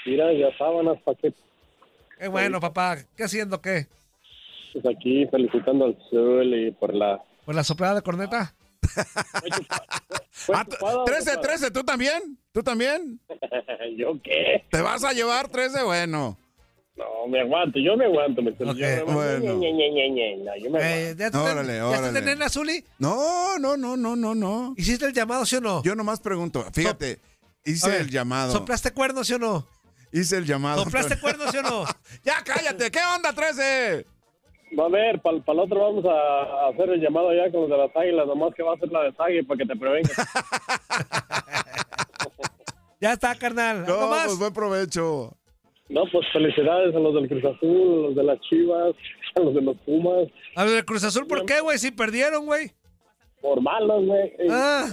[0.07, 1.33] mira, ya sábanas, ¿para qué?
[2.19, 2.97] Qué bueno, papá.
[3.17, 3.87] ¿Qué haciendo qué?
[4.73, 7.23] Pues aquí felicitando al Zul y por la...
[7.45, 8.55] ¿Por la soplada de corneta?
[10.53, 11.41] Ah, t- chupada, 13, chupada.
[11.43, 12.39] 13, ¿tú también?
[12.53, 13.21] ¿Tú también?
[13.97, 14.65] ¿Yo qué?
[14.71, 15.85] ¿Te vas a llevar 13?
[15.85, 16.37] Bueno.
[16.95, 18.43] No, me aguanto, yo me aguanto.
[18.43, 19.13] Me Ok, yo me aguanto.
[19.15, 19.55] bueno.
[19.55, 21.19] Ñe, Ñe, Ñe, Ñe, no, yo me Eh, aguanto.
[21.19, 22.85] ¿Ya estás Órale, órale.
[22.99, 24.75] No, no, no, no, no, no.
[24.77, 25.83] ¿Hiciste el llamado, sí o no?
[25.83, 26.65] Yo nomás pregunto.
[26.73, 27.19] Fíjate,
[27.65, 28.53] hice ver, el llamado.
[28.53, 29.67] ¿Soplaste cuernos, sí o no?
[30.13, 30.85] Hice el llamado.
[30.85, 31.85] ¿Soplaste cuernos, sí o no?
[32.25, 32.91] Ya cállate.
[32.91, 34.07] ¿Qué onda, 13?
[34.79, 36.11] Va a ver, para el otro vamos a,
[36.67, 38.91] a hacer el llamado ya con los de las águilas, nomás que va a ser
[38.93, 40.13] la de Sagui para que te prevengas.
[43.01, 43.79] Ya está, carnal.
[43.79, 44.27] ¿Algo No, más?
[44.27, 45.37] pues buen provecho.
[45.93, 48.95] No, pues felicidades a los del Cruz Azul, a los de las Chivas,
[49.37, 50.27] a los de los Pumas,
[50.57, 51.77] A ver, Cruz Azul, ¿por qué, güey?
[51.79, 52.71] Si perdieron, güey.
[53.43, 54.33] por malos, güey.
[54.51, 54.89] Ah,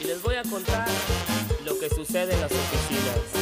[0.00, 0.86] Y les voy a contar
[1.64, 3.41] lo que sucede en las oficinas.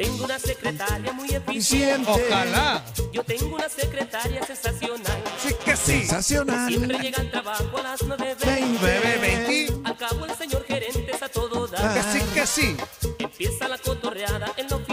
[0.00, 2.10] Tengo una secretaria muy eficiente.
[2.10, 2.82] Ojalá.
[3.12, 5.22] Yo tengo una secretaria sensacional.
[5.42, 5.92] Sí que sí.
[6.00, 6.68] Sensacional.
[6.68, 8.80] Siempre llega al trabajo a las 9.20.
[8.80, 9.88] Bebé, 20.
[9.88, 12.12] Al cabo el señor gerente es a todo Que dar.
[12.12, 12.76] sí, que sí.
[13.18, 14.89] Empieza la cotorreada en la oficina.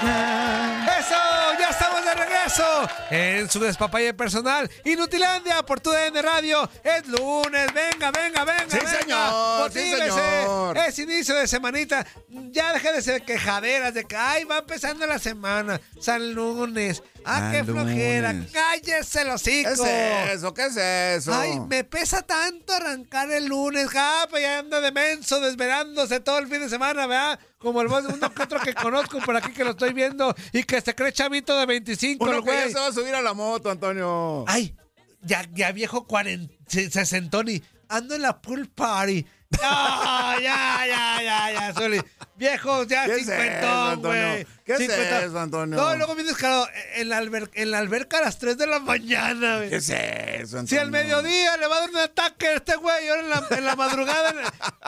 [0.00, 1.16] ¡Eso!
[1.58, 2.88] ¡Ya estamos de regreso!
[3.10, 6.68] En su despapalle personal, Inutilandia por tu DN Radio.
[6.82, 8.70] Es lunes, venga, venga, venga.
[8.70, 9.00] Sí, venga.
[9.00, 10.78] señor, sí, señor.
[10.78, 12.06] Es inicio de semanita.
[12.50, 15.80] Ya deje de ser quejaderas de que, ay, va empezando la semana.
[16.00, 17.02] San lunes.
[17.24, 18.34] Ah, qué flojera.
[18.52, 19.86] Cállese los ¿Qué hocico.
[19.86, 20.54] es eso?
[20.54, 21.34] ¿Qué es eso?
[21.34, 26.48] Ay, me pesa tanto arrancar el lunes, japa, ya anda de menso, desvelándose todo el
[26.48, 27.38] fin de semana, ¿verdad?
[27.60, 30.62] Como el de uno que otro que conozco por aquí que lo estoy viendo y
[30.64, 32.72] que se cree chavito de 25, Uno el que ya güey.
[32.72, 34.44] se va a subir a la moto, Antonio.
[34.48, 34.74] Ay,
[35.20, 39.26] ya, ya viejo 40, sesentón y ando en la pool party.
[39.50, 39.60] No,
[40.40, 42.00] ya, ya, ya, ya, Zuli.
[42.36, 44.46] Viejo, ya ¿Qué cincuentón, güey.
[44.64, 45.76] ¿Qué es eso, Antonio?
[45.76, 48.78] No, luego vienes, claro, en la, alber- en la alberca a las 3 de la
[48.78, 49.68] mañana, güey.
[49.68, 50.66] ¿Qué es eso, Antonio?
[50.68, 53.46] Si al mediodía le va a dar un ataque a este güey, ahora en la,
[53.50, 54.32] en la madrugada,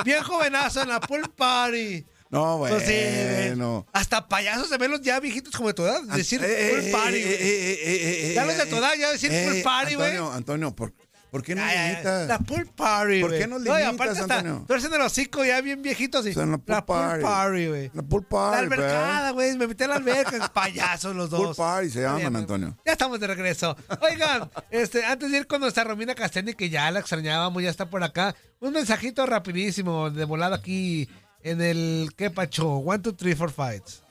[0.04, 2.06] bien jovenazo, en la pool party.
[2.32, 2.76] No, bueno.
[2.76, 3.84] Pues.
[3.92, 6.90] Hasta payasos se ven los ya viejitos como de tu edad, decir Eh, pool eh,
[6.90, 7.16] party.
[7.18, 8.34] eh, güey.
[8.34, 10.08] Ya los de tu edad, ya decir pool party, güey.
[10.12, 10.92] Antonio, Antonio, ¿por,
[11.30, 12.28] por qué no limitas?
[12.28, 13.40] La pool party, ¿Por güey.
[13.42, 14.64] qué nos No, limitas, aparte hasta Antonio?
[14.66, 16.26] tuercen el hocico ya bien viejitos.
[16.26, 17.66] Y, O sea, la pool la pool party.
[17.68, 17.90] güey.
[17.92, 19.56] La pool La party, albercada, güey.
[19.58, 20.48] Me metí a la alberca.
[20.54, 21.56] Payasos los Pool dos.
[21.58, 22.78] party se llaman, Antonio.
[22.86, 23.76] Ya estamos de regreso.
[24.00, 27.90] Oigan, este, antes de ir con nuestra Romina Castelli, que ya la extrañábamos, ya está
[27.90, 28.34] por acá.
[28.60, 31.08] Un mensajito rapidísimo de volada aquí
[31.42, 32.68] en el ¿Qué Pacho?
[32.68, 34.02] One, two, three, four fights.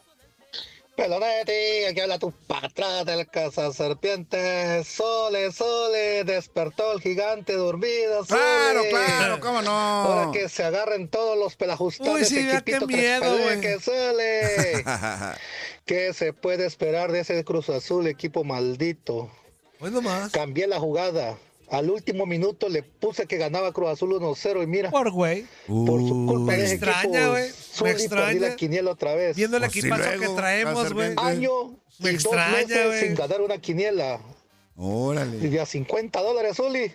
[0.96, 3.26] Pelonetti, aquí habla tu patrón del
[3.74, 4.88] serpientes.
[4.88, 8.26] Sole, sole, despertó el gigante dormido.
[8.26, 8.40] Sole.
[8.40, 9.72] Claro, claro, cómo no.
[9.72, 13.62] Ahora que se agarren todos los pelajustados Uy, de sí, vea qué equipito miedo, güey.
[13.62, 14.84] que sale.
[15.86, 19.32] ¿Qué se puede esperar de ese Cruz Azul, equipo maldito?
[19.80, 20.32] Pues nomás.
[20.32, 21.38] Cambié la jugada.
[21.72, 25.46] Al último minuto le puse que ganaba Cruz Azul 1-0 y mira, Por güey.
[25.68, 27.50] por su culpa Me de ese extraña, güey,
[27.84, 28.40] me extraña.
[28.50, 29.38] la quiniela otra vez.
[29.38, 31.14] Viendo el Pues equipazo luego, que traemos, güey.
[31.16, 31.52] año
[32.00, 33.00] Me y extraña, dos meses güey.
[33.02, 34.20] sin ganar una quiniela.
[34.78, 35.38] Y Órale.
[35.50, 36.92] de a 50 dólares, Zuli.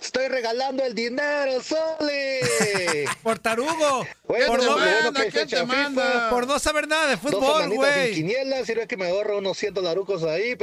[0.00, 3.06] Estoy regalando el dinero, Zuli.
[3.24, 4.06] Por tarugo.
[4.28, 6.30] Bueno, por, no, bueno que hay ¿quién te manda?
[6.30, 8.12] Por no saber nada de fútbol, güey.
[8.14, 10.54] quiniela, sirve que me ahorro unos 100 dolarucos ahí,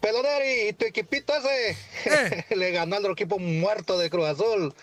[0.00, 0.30] peloneri.
[0.30, 2.44] Peloneri, tu equipito ese Eh.
[2.56, 4.74] le ganó al otro equipo muerto de Cruz Azul.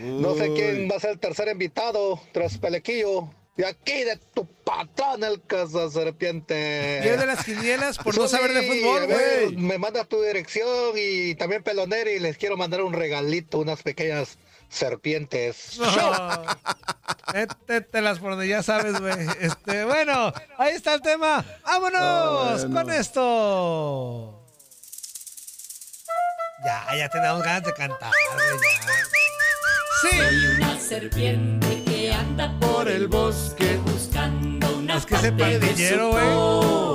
[0.00, 3.30] No sé quién va a ser el tercer invitado tras Pelequillo.
[3.56, 7.00] Y aquí de tu patrón, el caza serpiente.
[7.02, 9.56] Pierde las quinielas por no saber de fútbol, güey.
[9.56, 14.38] Me manda tu dirección y también Peloneri y les quiero mandar un regalito, unas pequeñas
[14.68, 15.76] serpientes.
[15.76, 16.44] No.
[17.34, 19.26] Métetelas por donde ya sabes, güey.
[19.40, 21.44] Este, bueno, ahí está el tema.
[21.64, 24.37] ¡Vámonos con esto!
[26.64, 28.58] Ya, ya tenemos ganas de cantar, ya.
[30.00, 30.20] Sí,
[30.56, 36.24] Una serpiente que anda por el bosque buscando una es que ese pandillero, güey.
[36.24, 36.88] no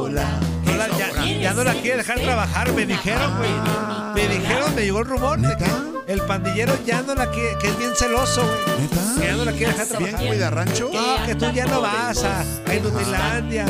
[0.98, 4.03] ya, ya no la quiere dejar trabajar, me dijeron, güey.
[4.14, 7.68] Me dijeron, me llegó el rumor de que el pandillero ya no la quiere, que
[7.70, 8.82] es bien celoso, güey.
[8.82, 9.20] ¿Neta?
[9.22, 10.28] Que ya no la quiere dejar ¿Bien trabajar.
[10.28, 10.90] cuida rancho?
[10.94, 13.66] No, que tú ya no vas a, a Inutilandia.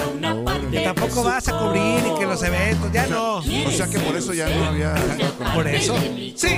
[0.72, 3.38] Que tampoco vas a cubrir y que los eventos, ya no.
[3.38, 4.94] O sea que por eso ya no había...
[5.54, 5.96] Por eso.
[6.36, 6.58] Sí.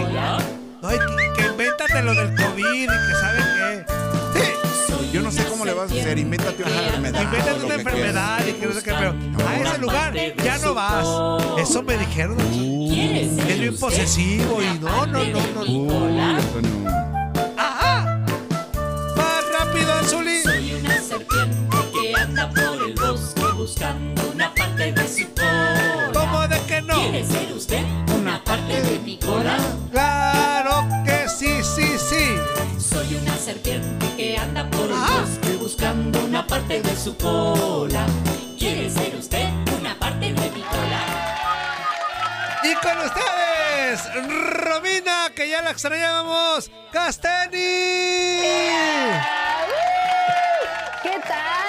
[0.81, 4.04] No, y que, que invéntate lo del COVID y que saben qué.
[5.15, 6.19] Yo no sé cómo le vas a hacer.
[6.19, 7.21] Invéntate una enfermedad.
[7.21, 9.15] Invéntate una enfermedad y que no sé qué, pero
[9.47, 11.07] a ese lugar ya no vas.
[11.57, 12.37] Eso me dijeron.
[12.37, 15.61] Es bien posesivo y no, no, no, no.
[15.61, 16.89] Uy, Antonio.
[17.57, 18.25] ¡Ajá!
[19.15, 20.41] ¡Más rápido, Anzuli!
[20.43, 26.11] Soy una serpiente que anda por el bosque buscando una parte de su cola.
[26.13, 26.95] ¿Cómo de que no?
[26.95, 27.85] ¿Quiere ser usted
[28.19, 29.57] una parte de mi cola?
[29.91, 32.35] ¡Claro que sí, sí, sí!
[32.77, 34.04] Soy una serpiente
[36.55, 38.05] parte de su cola.
[38.57, 39.45] ¿Quiere ser usted
[39.77, 41.01] una parte de mi cola?
[42.63, 43.99] Y con ustedes,
[44.63, 47.57] Romina, que ya la extrañábamos, Casteni.
[51.03, 51.64] ¿Qué tal?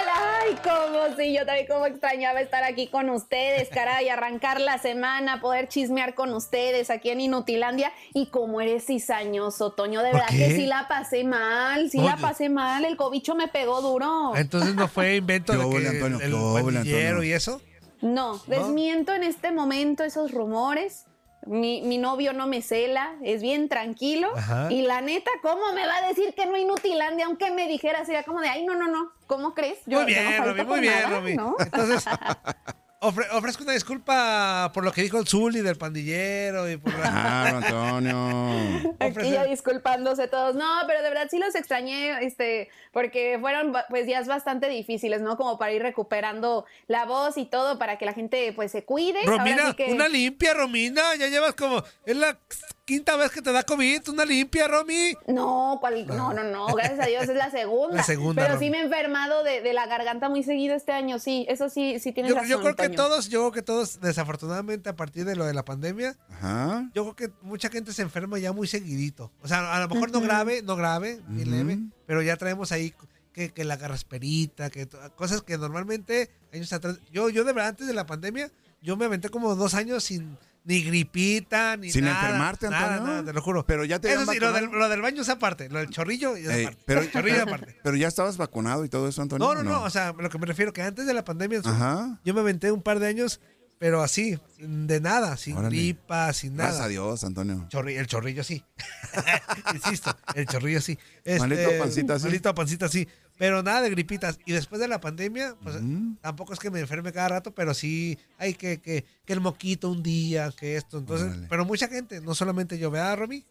[0.47, 5.41] Ay, cómo sí, yo también como extrañaba estar aquí con ustedes, caray, arrancar la semana,
[5.41, 7.93] poder chismear con ustedes aquí en Inutilandia.
[8.15, 10.49] Y como eres cizañoso, Toño, de ¿Por verdad qué?
[10.49, 14.33] que sí la pasé mal, sí la pasé mal, el cobicho me pegó duro.
[14.37, 17.23] Entonces no fue invento de que Antonio, el Antonio.
[17.23, 17.61] y eso.
[18.03, 21.06] No, desmiento en este momento esos rumores.
[21.47, 24.29] Mi, mi novio no me cela, es bien tranquilo.
[24.37, 24.67] Ajá.
[24.71, 27.27] Y la neta, ¿cómo me va a decir que no inutilandia?
[27.27, 29.79] Aunque me dijera, sería como de, ay, no, no, no, ¿cómo crees?
[29.87, 31.35] Yo- Muy no bien, falto Romy, muy bien, nada, Romy.
[31.37, 31.57] ¿no?
[31.59, 32.05] Entonces,
[33.01, 37.11] ofre- ofrezco una disculpa por lo que dijo el Zuli del pandillero y por la...
[37.11, 38.97] Claro, Antonio.
[39.01, 40.55] Aquí ya disculpándose todos.
[40.55, 45.37] No, pero de verdad sí los extrañé, este, porque fueron pues días bastante difíciles, ¿no?
[45.37, 49.23] Como para ir recuperando la voz y todo, para que la gente pues se cuide.
[49.25, 51.15] Romina, sí que- una limpia, Romina.
[51.17, 51.83] Ya llevas como.
[52.05, 52.39] Es la
[52.87, 54.09] quinta vez que te da COVID.
[54.09, 55.15] Una limpia, Romy.
[55.27, 57.97] No, cual- no, no, no, gracias a Dios es la segunda.
[57.97, 58.67] La segunda, Pero Romy.
[58.67, 61.99] sí me he enfermado de, de la garganta muy seguido este año, sí, eso sí,
[61.99, 62.49] sí tienes Yo, razón.
[62.51, 62.97] yo creo que Toño.
[62.97, 66.89] todos, yo creo que todos, desafortunadamente, a partir de lo de la pandemia, Ajá.
[66.95, 69.33] yo creo que mucha gente se enferma ya muy seguidito.
[69.43, 71.57] O sea, a lo mejor no grave, no grave, bien Ujú.
[71.57, 72.95] leve, pero ya traemos ahí
[73.33, 76.99] que, que la garrasperita, que cosas que normalmente años atrás.
[77.13, 80.39] Yo, yo de verdad, antes de la pandemia, yo me aventé como dos años sin
[80.67, 82.21] ni gripita, ni Sin nada.
[82.27, 83.13] enfermarte, nada, Antonio.
[83.13, 83.65] nada, te lo juro.
[83.65, 86.35] Pero ya te Eso sí, lo del, lo del baño es aparte, lo del chorrillo
[86.37, 86.83] es Ey, aparte.
[86.85, 87.77] pero, chorrillo aparte.
[87.83, 89.47] pero ya estabas vacunado y todo eso, Antonio.
[89.47, 92.19] No, no, no, o sea, lo que me refiero que antes de la pandemia Ajá.
[92.25, 93.41] yo me aventé un par de años,
[93.79, 95.77] pero así, de nada, sin Órale.
[95.77, 96.69] gripa, sin nada.
[96.71, 97.67] Gracias a Dios, Antonio.
[97.71, 98.65] Chorri- el chorrillo sí.
[99.75, 100.99] Insisto, el chorrillo sí.
[101.39, 102.25] Malito pancita, sí.
[102.27, 103.07] Malito pancita sí.
[103.39, 104.39] Pero nada de gripitas.
[104.47, 105.77] Y después de la pandemia, pues
[106.23, 109.91] tampoco es que me enferme cada rato, pero sí hay que, que, que el moquito
[109.91, 110.97] un día, que esto.
[110.99, 111.47] Entonces, Órale.
[111.51, 113.45] pero mucha gente, no solamente yo, ¿verdad, Romy?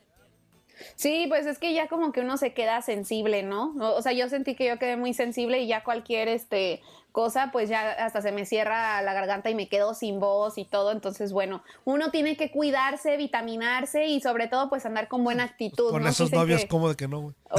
[0.95, 3.73] Sí, pues es que ya como que uno se queda sensible, ¿no?
[3.77, 7.69] O sea, yo sentí que yo quedé muy sensible y ya cualquier este cosa, pues
[7.69, 10.91] ya hasta se me cierra la garganta y me quedo sin voz y todo.
[10.91, 15.91] Entonces, bueno, uno tiene que cuidarse, vitaminarse y sobre todo, pues andar con buena actitud.
[15.91, 16.09] Con ¿no?
[16.09, 17.35] esos Dicen novios, que- ¿cómo de que no, güey?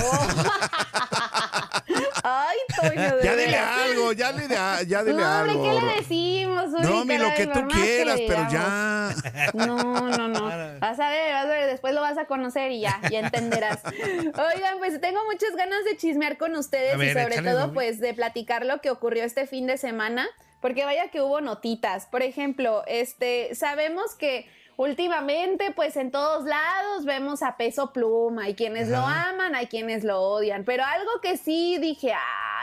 [2.28, 5.62] Ay, Toño, de Ya dile algo, ya dile, a- ya dile no, hombre, algo.
[5.80, 6.64] ¿qué le decimos?
[6.72, 9.14] Uri, Romy, lo caray, que tú que quieras, pero ya.
[9.54, 10.46] No, no, no.
[10.80, 13.80] Vas a ver, vas a ver, después lo vas a conocer y ya, ya entenderás.
[13.84, 18.00] Oigan, pues tengo muchas ganas de chismear con ustedes ver, y sobre échale, todo pues
[18.00, 20.26] de platicar lo que ocurrió este fin de semana,
[20.60, 22.06] porque vaya que hubo notitas.
[22.06, 28.54] Por ejemplo, este, sabemos que últimamente pues en todos lados vemos a Peso Pluma, hay
[28.54, 32.12] quienes lo aman, hay quienes lo odian, pero algo que sí dije,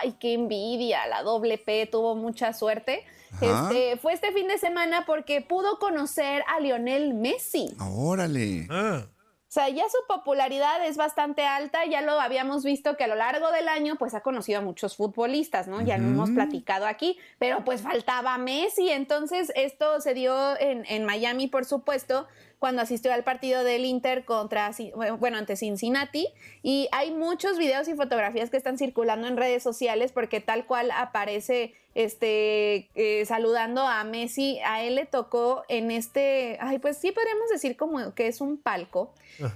[0.01, 3.03] ay, qué envidia, la doble P tuvo mucha suerte.
[3.41, 7.75] Este, fue este fin de semana porque pudo conocer a Lionel Messi.
[7.79, 8.67] Órale.
[8.69, 9.07] Ah,
[9.53, 13.51] sea, ya su popularidad es bastante alta, ya lo habíamos visto que a lo largo
[13.51, 15.81] del año pues ha conocido a muchos futbolistas, ¿no?
[15.81, 21.05] Ya lo hemos platicado aquí, pero pues faltaba Messi, entonces esto se dio en, en
[21.05, 22.27] Miami, por supuesto,
[22.63, 24.71] cuando asistió al partido del Inter contra,
[25.17, 26.29] bueno, ante Cincinnati,
[26.61, 30.89] y hay muchos videos y fotografías que están circulando en redes sociales porque tal cual
[30.91, 37.11] aparece este eh, saludando a Messi, a él le tocó en este, ay, pues sí
[37.11, 39.13] podríamos decir como que es un palco,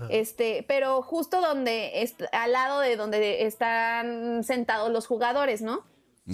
[0.10, 5.86] este, pero justo donde, al lado de donde están sentados los jugadores, ¿no?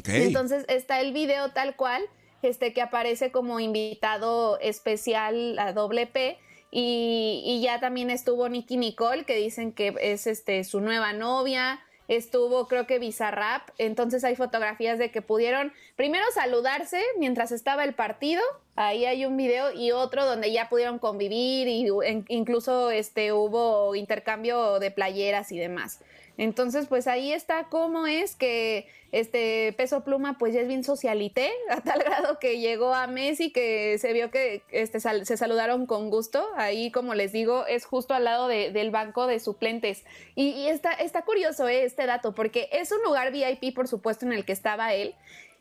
[0.05, 2.01] Entonces está el video tal cual,
[2.41, 6.39] este que aparece como invitado especial a doble P.
[6.75, 11.79] Y, ya también estuvo Nicky Nicole, que dicen que es este su nueva novia.
[12.07, 13.69] Estuvo, creo que Bizarrap.
[13.77, 18.41] Entonces hay fotografías de que pudieron primero saludarse mientras estaba el partido.
[18.75, 21.87] Ahí hay un video y otro donde ya pudieron convivir y
[22.29, 25.99] incluso este hubo intercambio de playeras y demás.
[26.37, 31.51] Entonces, pues ahí está cómo es que este peso pluma pues ya es bien socialité,
[31.69, 36.09] a tal grado que llegó a Messi que se vio que este, se saludaron con
[36.09, 36.43] gusto.
[36.55, 40.03] Ahí, como les digo, es justo al lado de- del banco de suplentes.
[40.33, 44.25] Y, y está, está curioso eh, este dato, porque es un lugar VIP, por supuesto,
[44.25, 45.13] en el que estaba él.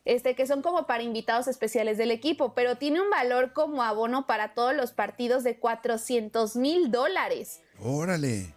[0.05, 4.27] Este, que son como para invitados especiales del equipo, pero tiene un valor como abono
[4.27, 7.61] para todos los partidos de 400 mil dólares.
[7.79, 8.53] Órale.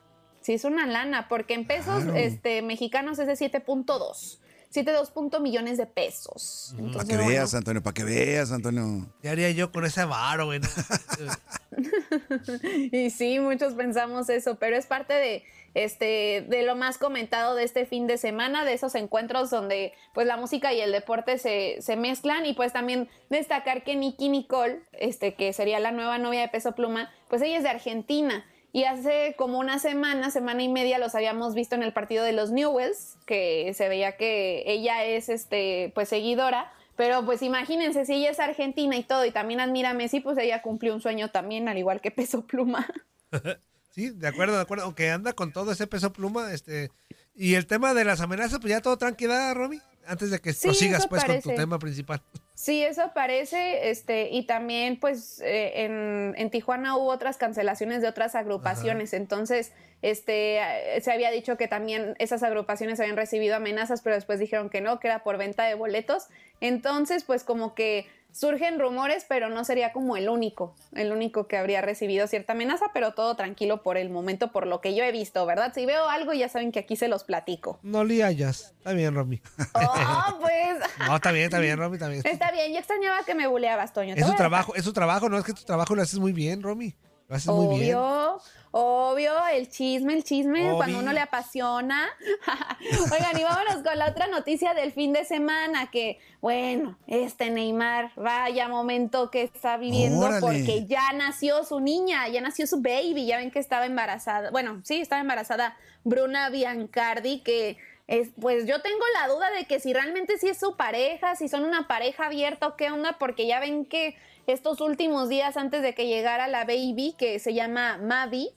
[0.46, 2.16] Sí, es una lana, porque en pesos Claro.
[2.16, 4.38] este, mexicanos es de 7.2.
[4.72, 6.76] 7.2 punto millones de pesos.
[6.94, 9.08] Para que bueno, veas, Antonio, para que veas, Antonio.
[9.24, 10.60] ¿Qué haría yo con ese varo, güey?
[12.92, 15.44] y sí, muchos pensamos eso, pero es parte de
[15.74, 20.28] este de lo más comentado de este fin de semana, de esos encuentros donde pues
[20.28, 24.82] la música y el deporte se, se mezclan y pues también destacar que Nicky Nicole,
[24.92, 28.46] este que sería la nueva novia de Peso Pluma, pues ella es de Argentina.
[28.76, 32.34] Y hace como una semana, semana y media, los habíamos visto en el partido de
[32.34, 36.74] los Newells, que se veía que ella es este, pues seguidora.
[36.98, 40.38] Pero pues imagínense, si ella es argentina y todo, y también admira a Messi, pues
[40.38, 42.86] ella cumplió un sueño también, al igual que Peso Pluma.
[43.92, 44.84] Sí, de acuerdo, de acuerdo.
[44.84, 46.92] Aunque anda con todo ese peso pluma, este.
[47.36, 49.82] Y el tema de las amenazas, pues ya todo tranquila, Romy.
[50.08, 52.22] Antes de que Sí, prosigas pues con tu tema principal.
[52.54, 58.08] Sí, eso parece, este, y también pues eh, en, en Tijuana hubo otras cancelaciones de
[58.08, 59.72] otras agrupaciones, entonces
[60.04, 64.70] este eh, se había dicho que también esas agrupaciones habían recibido amenazas, pero después dijeron
[64.70, 66.28] que no, que era por venta de boletos,
[66.62, 71.58] entonces pues como que surgen rumores, pero no sería como el único, el único que
[71.58, 75.12] habría recibido cierta amenaza, pero todo tranquilo por el momento, por lo que yo he
[75.14, 75.72] visto, ¿verdad?
[75.74, 77.80] Si veo algo ya saben que aquí se los platico.
[77.82, 78.74] No le hayas.
[78.78, 79.42] Está bien, Romy.
[79.74, 82.22] Oh, pues No, está bien, está bien, Romy, está bien.
[82.26, 84.16] está bien, yo extrañaba que me buleabas, Toño.
[84.16, 86.62] Es a trabajo, es su trabajo, no es que tu trabajo lo haces muy bien,
[86.62, 86.94] Romy.
[87.28, 87.96] Lo haces muy bien.
[87.96, 90.78] Obvio, obvio, el chisme, el chisme, Obvio.
[90.78, 92.08] cuando uno le apasiona.
[93.12, 98.12] Oigan, y vámonos con la otra noticia del fin de semana, que, bueno, este Neymar,
[98.16, 100.42] vaya momento que está viviendo, Órale.
[100.42, 104.82] porque ya nació su niña, ya nació su baby, ya ven que estaba embarazada, bueno,
[104.84, 107.78] sí, estaba embarazada Bruna Biancardi, que...
[108.08, 111.48] Es, pues yo tengo la duda de que si realmente sí es su pareja, si
[111.48, 114.16] son una pareja abierta o qué onda, porque ya ven que
[114.48, 118.50] estos últimos días antes de que llegara la baby, que se llama Mavi,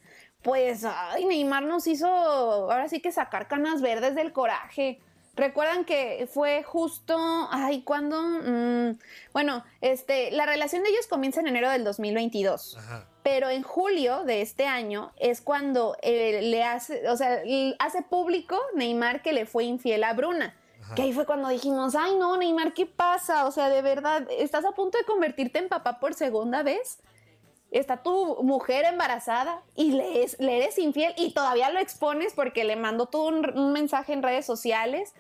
[0.43, 5.01] pues, ay, Neymar nos hizo ahora sí que sacar canas verdes del coraje.
[5.35, 7.17] Recuerdan que fue justo,
[7.51, 8.21] ay, ¿cuándo?
[8.21, 8.99] Mm,
[9.33, 12.77] bueno, este, la relación de ellos comienza en enero del 2022.
[13.23, 17.43] Pero en julio de este año es cuando eh, le hace, o sea,
[17.79, 20.57] hace público Neymar que le fue infiel a Bruna.
[20.95, 23.47] Que ahí fue cuando dijimos, ay no, Neymar, ¿qué pasa?
[23.47, 26.99] O sea, de verdad, ¿estás a punto de convertirte en papá por segunda vez?
[27.71, 32.65] Está tu mujer embarazada y le, es- le eres infiel y todavía lo expones porque
[32.65, 35.13] le mandó todo un, mensaje en redes sociales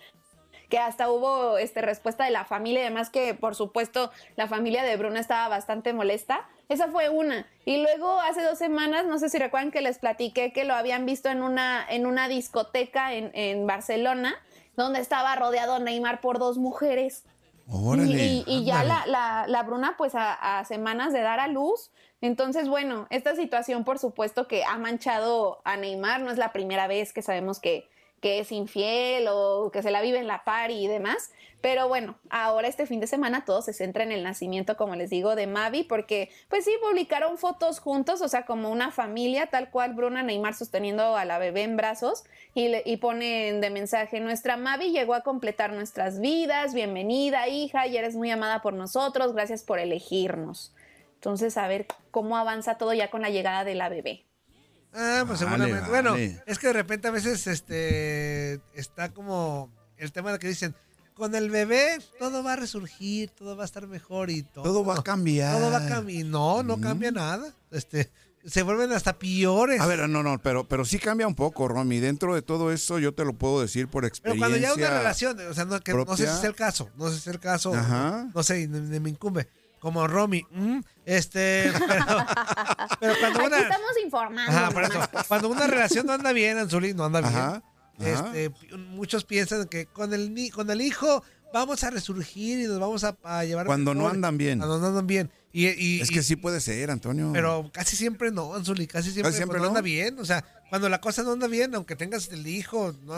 [0.71, 4.83] que hasta hubo este, respuesta de la familia y demás que por supuesto la familia
[4.83, 6.47] de Bruna estaba bastante molesta.
[6.69, 7.47] Esa fue una.
[7.64, 11.07] Y luego hace dos semanas, no sé si recuerdan que les platiqué que lo habían
[11.07, 14.35] visto en una, en una discoteca en, en Barcelona,
[14.79, 17.24] donde estaba rodeado Neymar por dos mujeres.
[17.70, 18.16] Órale.
[18.24, 21.49] Y, y- y ya la, la- la Bruna, pues a, a semanas de dar a
[21.49, 21.91] luz.
[22.22, 26.22] Entonces, bueno, esta situación, por supuesto, que ha manchado a Neymar.
[26.22, 27.89] No es la primera vez que sabemos que,
[28.21, 31.31] que es infiel o que se la vive en la par y demás.
[31.61, 35.11] Pero bueno, ahora este fin de semana todo se centra en el nacimiento, como les
[35.11, 39.71] digo, de Mavi, porque pues sí, publicaron fotos juntos, o sea, como una familia, tal
[39.71, 42.23] cual Bruna Neymar sosteniendo a la bebé en brazos
[42.55, 47.89] y, le- y ponen de mensaje, nuestra Mavi llegó a completar nuestras vidas, bienvenida hija,
[47.89, 50.73] y eres muy amada por nosotros, gracias por elegirnos.
[51.14, 54.28] Entonces, a ver cómo avanza todo ya con la llegada de la bebé.
[54.95, 55.91] Ah, pues Vale, seguramente.
[55.91, 60.74] Bueno, es que de repente a veces este está como el tema de que dicen,
[61.14, 64.64] con el bebé todo va a resurgir, todo va a estar mejor y todo.
[64.64, 65.59] Todo va a cambiar.
[65.59, 66.26] Todo va a cambiar.
[66.26, 67.53] No, no cambia nada.
[67.70, 68.11] Este,
[68.45, 69.80] se vuelven hasta peores.
[69.80, 71.99] A ver, no, no, pero, pero sí cambia un poco, Romy.
[71.99, 74.49] Dentro de todo eso, yo te lo puedo decir por Pero experiencia.
[74.49, 77.09] cuando ya una relación, o sea, no, que no sé si es el caso, no
[77.09, 78.28] sé si es el caso, Ajá.
[78.34, 79.49] no sé, ni me incumbe.
[79.81, 80.83] Como Romy, ¿m?
[81.07, 82.16] este, pero,
[83.01, 84.53] pero cuando Aquí una, estamos informando.
[84.53, 85.01] Ajá, por eso.
[85.29, 87.33] Cuando una relación no anda bien, Anzuli, no anda bien.
[87.35, 87.62] Ajá.
[88.01, 88.51] Este,
[88.91, 91.22] muchos piensan que con el ni- con el hijo
[91.53, 94.59] vamos a resurgir y nos vamos a, a llevar Cuando no andan bien.
[94.59, 95.31] Cuando no andan bien.
[95.53, 97.31] Y, y- Es y- que sí puede ser, Antonio.
[97.33, 99.79] pero casi siempre no, Anzuli, casi siempre, ¿Casi siempre cuando no?
[99.79, 100.18] anda bien.
[100.20, 103.14] O sea, cuando la cosa no anda bien, aunque tengas el hijo, no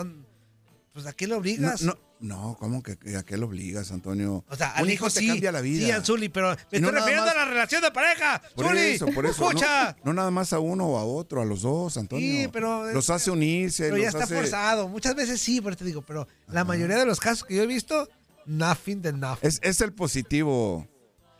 [0.93, 1.81] pues ¿a qué lo obligas?
[1.83, 4.43] No, no, no, ¿cómo que a qué lo obligas, Antonio?
[4.49, 5.27] O sea, Un al hijo hijo te sí.
[5.27, 5.85] cambia la vida.
[5.85, 8.41] Sí, Anzuli, pero me no estoy refiriendo más- a la relación de pareja.
[8.55, 9.47] Por Zuli, eso, por eso.
[9.49, 9.95] Escucha.
[10.03, 12.43] No, no nada más a uno o a otro, a los dos, Antonio.
[12.43, 13.85] Sí, pero- Los hace unirse.
[13.89, 14.87] Pero ya está hace- forzado.
[14.89, 17.67] Muchas veces sí, pero te digo, pero la mayoría de los casos que yo he
[17.67, 18.09] visto,
[18.45, 19.47] nothing de nothing.
[19.47, 20.87] Es, es el positivo,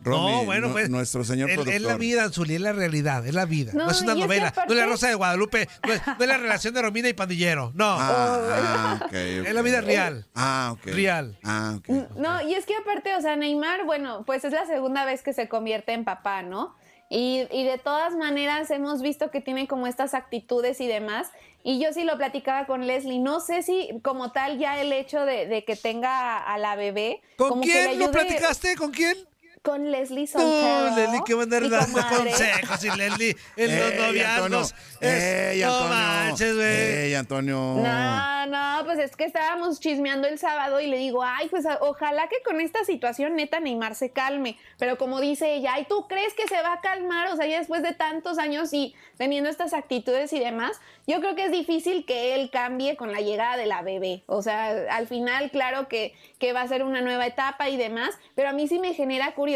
[0.04, 0.90] Romy, no, bueno, pues.
[0.90, 1.76] nuestro señor es, productor.
[1.76, 3.72] es la vida, Anzuli, es la realidad, es la vida.
[3.74, 4.48] No, No, es una novela.
[4.50, 5.70] aparte- No es la Rosa de Guadalupe.
[5.88, 7.72] No es, no es la relación de Romina y Pandillero.
[7.76, 7.86] No.
[8.00, 9.08] Ah, ah.
[9.16, 10.26] Es la vida real.
[10.36, 10.86] Ah, ok.
[10.88, 11.38] Real.
[11.44, 11.88] Ah, ok.
[12.18, 15.34] No, y es que aparte, o sea, Neymar, bueno, pues es la segunda vez que
[15.34, 16.76] se convierte en papá, ¿no?
[17.10, 21.28] Y, y de todas maneras hemos visto que tiene como estas actitudes y demás.
[21.64, 23.20] Y yo sí lo platicaba con Leslie.
[23.20, 27.22] No sé si como tal ya el hecho de, de que tenga a la bebé.
[27.36, 28.76] ¿Con como que le quién lo platicaste?
[28.78, 29.16] ¿Con quién?
[29.64, 30.90] Con Leslie Soltero.
[30.90, 34.44] No, Leslie, que va a andar dando consejos y Leslie en los Ey, noviazgos.
[34.44, 34.68] Antonio.
[35.02, 35.90] Ey, no Antonio.
[35.96, 36.68] manches, güey.
[36.68, 37.56] Ey, Antonio.
[37.78, 41.78] No, no, pues es que estábamos chismeando el sábado y le digo, ay, pues a-
[41.82, 44.58] ojalá que con esta situación neta Neymar se calme.
[44.80, 47.28] Pero como dice ella, ay, ¿tú crees que se va a calmar?
[47.28, 50.72] O sea, ya después de tantos años y teniendo estas actitudes y demás,
[51.06, 54.24] yo creo que es difícil que él cambie con la llegada de la bebé.
[54.26, 58.18] O sea, al final, claro que, que va a ser una nueva etapa y demás,
[58.34, 59.51] pero a mí sí me genera curiosidad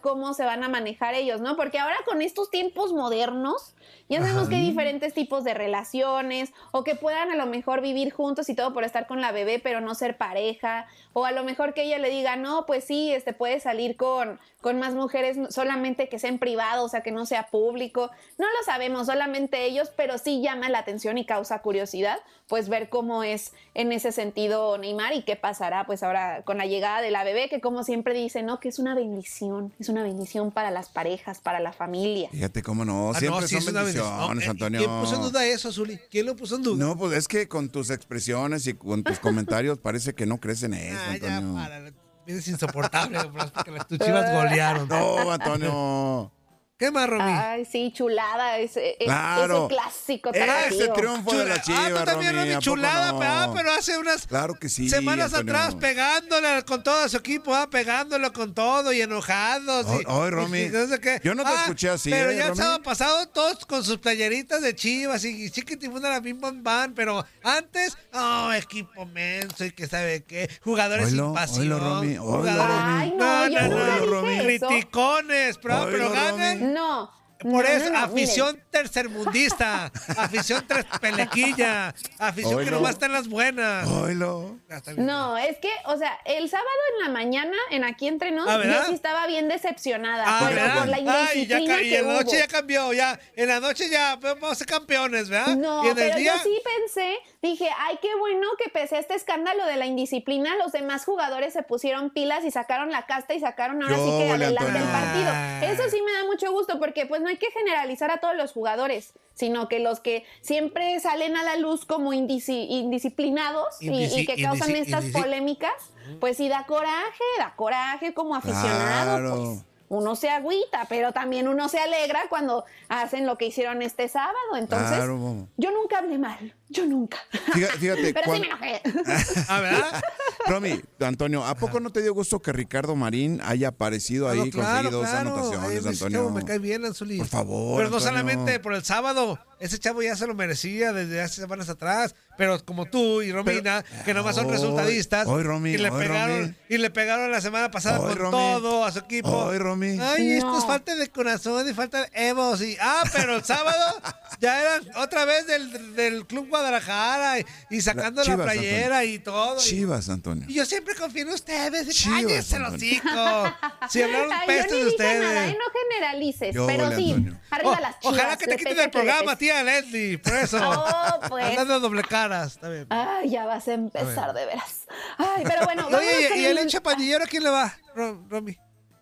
[0.00, 1.56] cómo se van a manejar ellos, ¿no?
[1.56, 3.74] Porque ahora con estos tiempos modernos,
[4.08, 8.10] ya sabemos que hay diferentes tipos de relaciones o que puedan a lo mejor vivir
[8.12, 10.86] juntos y todo por estar con la bebé, pero no ser pareja.
[11.12, 14.38] O a lo mejor que ella le diga, no, pues sí, este puede salir con,
[14.60, 18.10] con más mujeres solamente que sea en privado, o sea, que no sea público.
[18.38, 22.88] No lo sabemos, solamente ellos, pero sí llama la atención y causa curiosidad, pues ver
[22.88, 27.10] cómo es en ese sentido Neymar y qué pasará pues ahora con la llegada de
[27.10, 28.58] la bebé, que como siempre dice, ¿no?
[28.58, 32.30] Que es una bendición, es una bendición para las parejas, para la familia.
[32.30, 33.10] Fíjate cómo no.
[33.10, 34.78] Ah, Siempre no, sí, son es bendiciones, No, eh, Antonio.
[34.80, 35.98] ¿Quién puso en duda eso, Zuli?
[36.10, 36.84] ¿Quién lo puso en duda?
[36.84, 40.62] No, pues es que con tus expresiones y con tus comentarios parece que no crees
[40.62, 41.54] en eso, Ah, ya, Antonio.
[41.54, 41.92] para.
[42.26, 43.18] Eres insoportable,
[43.54, 44.86] porque las tus chivas golearon.
[44.88, 46.30] No, Antonio.
[46.78, 47.24] ¿Qué más, Romy?
[47.32, 49.66] Ay, sí, chulada, ese, ese- Claro.
[49.66, 53.12] ese clásico Ese triunfo de la Chivas, ah, tú también, Romy, Romy, ¿a poco chulada,
[53.12, 53.18] no?
[53.18, 54.88] pe- ah, pero hace unas Claro que sí.
[54.88, 55.54] semanas Antonio.
[55.56, 59.86] atrás pegándole con todo su equipo, ah, pegándolo con todo y enojados.
[60.30, 61.20] Romy, y no sé qué.
[61.24, 63.98] yo no te Ah, escuché así, Pero ¿eh, ya el sábado pasado todos con sus
[63.98, 69.64] playeritas de chivas y, y chiquitifuna la bim bam bam, pero antes, oh, equipo menso
[69.64, 71.70] y que sabe qué, jugadores sin pasión.
[71.80, 73.00] Romy, jugadores- Romy.
[73.00, 74.38] Ay, no, yo nunca Oílo, Romy.
[74.44, 76.67] Criticones, pero, pero Romy.
[76.72, 77.16] No.
[77.40, 82.70] Por no, eso, no, no, afición tercermundista, afición tres pelequilla, afición que Oílo.
[82.78, 83.86] nomás está en las buenas.
[83.88, 84.18] Miren.
[84.18, 85.06] bien.
[85.06, 88.60] No, es que, o sea, el sábado en la mañana, en Aquí Entre Nos, Ah,
[88.64, 90.24] yo sí estaba bien decepcionada.
[90.26, 90.78] Ah, pero ¿verdad?
[90.78, 92.38] por la Ay, ya y que en la noche hubo.
[92.40, 93.20] ya cambió, ya.
[93.36, 95.56] En la noche ya vamos a ser campeones, ¿verdad?
[95.56, 96.34] No, y en el pero día.
[96.34, 100.56] yo sí pensé, dije, ay, qué bueno que pese a este escándalo de la indisciplina,
[100.56, 104.10] los demás jugadores se pusieron pilas y sacaron la casta y sacaron ahora Yo, sí
[104.18, 105.72] que adelante el partido.
[105.72, 108.52] Eso sí me da mucho gusto porque pues no hay que generalizar a todos los
[108.52, 114.42] jugadores, sino que los que siempre salen a la luz como indisi- indisciplinados y- que
[114.42, 115.72] causan estas polémicas,
[116.20, 119.36] pues sí da coraje, da coraje como aficionado, Claro.
[119.36, 124.08] pues uno se agüita, pero también uno se alegra cuando hacen lo que hicieron este
[124.08, 124.56] sábado.
[124.56, 125.46] Entonces, Claro.
[125.56, 127.18] yo nunca hablé mal, yo nunca.
[127.52, 128.82] Fíjate, fíjate, Pero cuan- sí me enojé.
[129.48, 130.00] Ah, ¿verdad?
[130.46, 134.44] Romy, Antonio, ¿a poco no te dio gusto que Ricardo Marín haya aparecido ahí Ah,
[134.44, 135.30] no, claro, conseguido dos claro.
[135.34, 136.18] anotaciones, Ay, Antonio?
[136.18, 137.18] chavo me cae bien, Anzuli.
[137.18, 138.00] Por favor, Pero no Antonio.
[138.18, 139.38] solamente por el sábado.
[139.60, 142.14] Ese chavo ya se lo merecía desde hace semanas atrás.
[142.36, 145.26] Pero como tú y Romina, que nomás son Hoy, resultadistas.
[145.26, 146.54] hoy, Romy, y le hoy, pegaron, Romy.
[146.68, 148.30] y le pegaron la semana pasada Hoy, con Romy.
[148.30, 149.28] todo a su equipo.
[149.28, 149.98] Hoy, Romy.
[150.00, 150.58] Ay, esto No.
[150.58, 152.62] es falta de corazón y falta de evos.
[152.62, 154.00] Y, ah, pero el sábado
[154.38, 159.18] ya eran otra vez del, del Club Guadalajara y, y sacando la, Chivas, playera y
[159.18, 159.58] todo.
[159.58, 160.44] Chivas, Antonio.
[160.48, 161.88] Y yo siempre confío en ustedes.
[161.88, 162.76] Chivas, Antonio.
[162.76, 163.08] hocico.
[163.88, 165.20] Si hablaron pestes yo de ustedes.
[165.22, 165.56] nada, ¿eh?
[165.58, 166.54] no generalices.
[166.54, 167.40] Yo, pero ole, sí, Antonio.
[167.50, 168.14] arriba Oh, las chivas.
[168.18, 170.18] ojalá que te quiten del programa, tía Leslie.
[170.18, 170.58] Por eso.
[170.68, 171.44] Oh, pues.
[171.58, 172.52] Andan de doble caras.
[172.52, 172.86] Está bien.
[172.90, 174.86] Ay, ya vas a empezar de veras.
[175.16, 178.24] Ay, pero bueno, Oye, y, con y el hincha pandillero, ¿a quién le va, Ro-
[178.28, 178.56] Romy?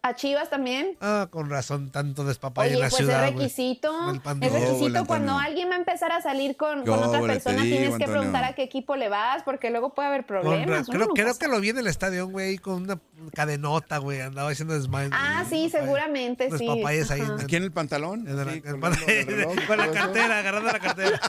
[0.09, 0.97] A Chivas también.
[1.01, 3.25] Ah, con razón, tanto despapalle Oye, en la pues ciudad.
[3.29, 4.11] es requisito.
[4.11, 7.89] El Es requisito cuando alguien va a empezar a salir con, otra persona, digo, tienes
[7.89, 8.13] que Antonio.
[8.13, 10.89] preguntar a qué equipo le vas, porque luego puede haber problemas.
[10.89, 12.99] creo, que lo vi en el estadio, güey, con una
[13.35, 14.21] cadenota, güey.
[14.21, 15.13] Andaba haciendo desmayos.
[15.15, 16.67] Ah, sí, seguramente, Los sí.
[16.67, 17.21] papayes ahí.
[17.21, 18.27] En ¿Aquí en el pantalón?
[18.29, 21.21] en el- Sí, en el- colgando del reloj, con la cartera, agarrando la cartera.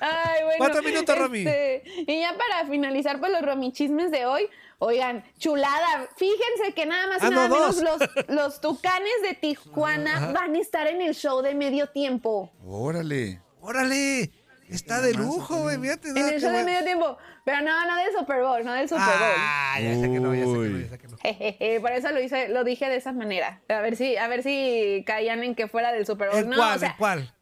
[0.00, 0.54] Ay, bueno.
[0.58, 1.38] Cuatro minutos, Romy.
[1.40, 4.48] este, y ya para finalizar, pues los romichismes de hoy.
[4.80, 6.08] Oigan, chulada.
[6.16, 7.98] Fíjense que nada más y Ah, no, nada menos los,
[8.28, 12.52] los tucanes de Tijuana van a estar en el show de medio tiempo.
[12.64, 13.40] Órale.
[13.60, 14.30] ¡Órale!
[14.68, 16.10] Está de lujo, güey, fíjate.
[16.10, 17.16] En el show de medio tiempo.
[17.44, 19.34] Pero no, no del Super Bowl, no del Super Bowl.
[19.38, 21.16] Ah, ya sé que no, ya sé que no, ya sé que no.
[21.16, 23.62] Jejeje, Por eso lo hice, lo dije de esa manera.
[23.68, 26.38] A ver si, a ver si caían en que fuera del Super Bowl.
[26.40, 26.76] ¿En no, cuál?
[26.76, 27.34] o sea, ¿En cuál?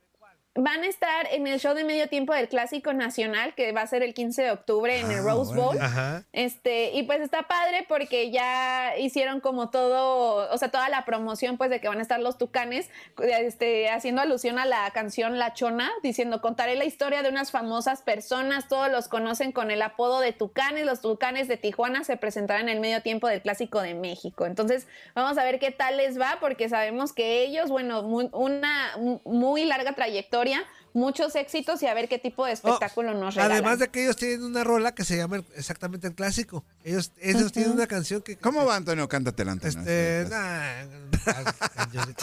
[0.57, 3.87] Van a estar en el show de medio tiempo del Clásico Nacional, que va a
[3.87, 5.79] ser el 15 de octubre en el Rose Bowl.
[5.81, 6.25] Ajá.
[6.33, 11.57] Este, y pues está padre porque ya hicieron como todo, o sea, toda la promoción
[11.57, 12.89] pues de que van a estar los tucanes,
[13.21, 18.03] este, haciendo alusión a la canción La Chona, diciendo, contaré la historia de unas famosas
[18.03, 22.69] personas, todos los conocen con el apodo de tucanes, los tucanes de Tijuana se presentarán
[22.69, 24.47] en el medio tiempo del Clásico de México.
[24.47, 28.97] Entonces, vamos a ver qué tal les va porque sabemos que ellos, bueno, muy- una
[29.25, 30.46] muy larga trayectoria,
[30.93, 33.59] muchos éxitos y a ver qué tipo de espectáculo nos regalan.
[33.59, 36.65] Oh, Además de que ellos tienen una rola que se llama el- exactamente el clásico.
[36.85, 38.37] Ellos, ellos tienen una canción que.
[38.37, 39.07] ¿Cómo va, Antonio?
[39.09, 39.79] Cántatela, Antonio.
[39.81, 40.85] Este, nah,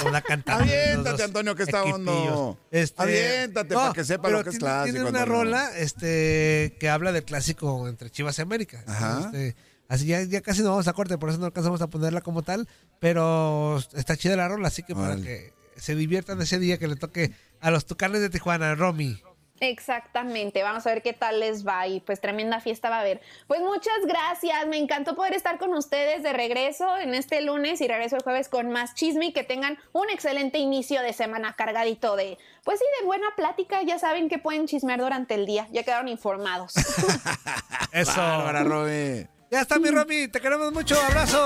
[0.01, 2.57] yo la cantamos Aviéntate, los dos Antonio, que está hondo.
[2.71, 4.83] Este, Aviéntate no, para que sepa pero lo que es clásico.
[4.93, 5.43] Tiene una Antonio.
[5.43, 8.83] rola este, que habla del clásico entre Chivas y América.
[8.87, 9.19] Ajá.
[9.25, 9.55] Este,
[9.87, 12.41] así ya, ya casi no vamos a corte, por eso no alcanzamos a ponerla como
[12.43, 12.67] tal.
[12.99, 16.95] Pero está chida la rola, así que para que se diviertan ese día que le
[16.95, 17.31] toque
[17.63, 19.19] a los tucanes de Tijuana, Romy.
[19.59, 23.21] Exactamente, vamos a ver qué tal les va y pues tremenda fiesta va a haber.
[23.47, 27.87] Pues muchas gracias, me encantó poder estar con ustedes de regreso en este lunes y
[27.87, 32.17] regreso el jueves con más chisme y que tengan un excelente inicio de semana cargadito
[32.17, 35.83] de, pues sí, de buena plática, ya saben que pueden chismear durante el día, ya
[35.83, 36.73] quedaron informados.
[37.93, 38.17] Eso.
[38.17, 39.27] Bárbara, Romy.
[39.49, 41.45] Ya está mi Romy, te queremos mucho, abrazo.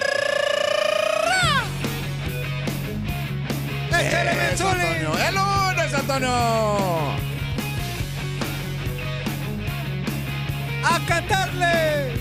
[4.07, 4.31] ¡Échale!
[4.51, 5.11] Antonio.
[5.27, 6.29] ¡El lunes, Antonio!
[10.83, 12.13] ¡A cantarle!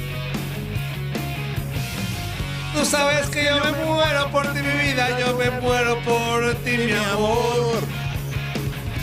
[2.74, 6.78] Tú sabes que yo me muero por ti, mi vida, yo me muero por ti,
[6.78, 7.80] mi amor.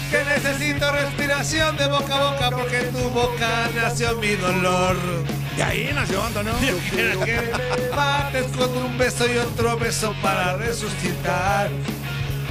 [0.10, 4.96] Que necesito respiración de boca a boca porque en tu boca nació mi dolor.
[5.58, 6.54] Y ahí nació Antonio.
[6.62, 11.70] Yo quiero que me mates con un beso y otro beso para resucitar.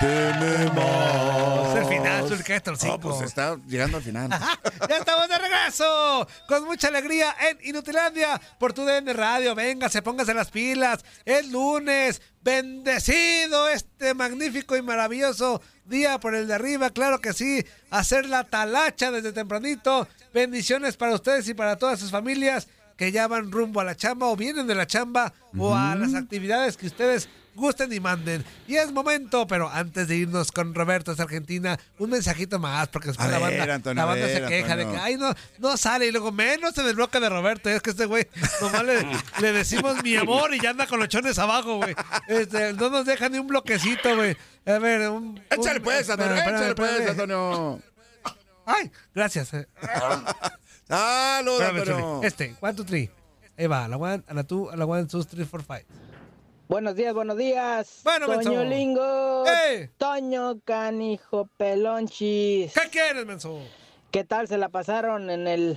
[0.00, 1.70] Miénteme más.
[1.70, 2.98] Es el final, el No, cinco.
[3.00, 4.30] pues está llegando al final.
[4.88, 9.54] ya estamos de regreso con mucha alegría en Inutilandia por tu DN Radio.
[9.54, 11.04] Véngase, póngase las pilas.
[11.24, 16.90] Es lunes, bendecido este magnífico y maravilloso día por el de arriba.
[16.90, 20.08] Claro que sí, hacer la talacha desde tempranito.
[20.32, 24.26] Bendiciones para ustedes y para todas sus familias que ya van rumbo a la chamba
[24.26, 28.44] o vienen de la chamba o a las actividades que ustedes gusten y manden.
[28.66, 33.08] Y es momento, pero antes de irnos con Roberto hasta Argentina, un mensajito más, porque
[33.08, 35.34] después A la ver, banda, Antonio, la banda ver, se queja de que, ay, no,
[35.58, 38.26] no sale, y luego menos en el bloque de Roberto, es que este güey,
[38.60, 39.06] nomás le,
[39.40, 41.94] le decimos mi amor y ya anda con los chones abajo, güey.
[42.28, 44.36] Este, no nos deja ni un bloquecito, güey.
[44.66, 45.40] A ver, un...
[45.50, 46.34] Échale un- pues, Antonio.
[46.36, 47.10] espérame, Échale espérame, pues, espérame.
[47.10, 47.82] Antonio.
[48.66, 49.52] Ay, gracias.
[49.54, 49.66] eh.
[50.88, 52.20] Salud, Espérame, Antonio.
[52.22, 53.10] Este, one, two, three.
[53.58, 55.84] Ahí va, a la one, a la two, a la one, two, three, four, five.
[56.70, 58.00] Buenos días, buenos días.
[58.04, 58.64] Bueno, Toño menso.
[58.64, 59.44] Lingo.
[59.44, 59.90] ¡Ey!
[59.98, 62.72] Toño Canijo Pelonchis.
[62.74, 63.58] ¿Qué quieres, menso?
[64.12, 65.76] ¿Qué tal se la pasaron en el,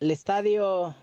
[0.00, 0.94] el estadio?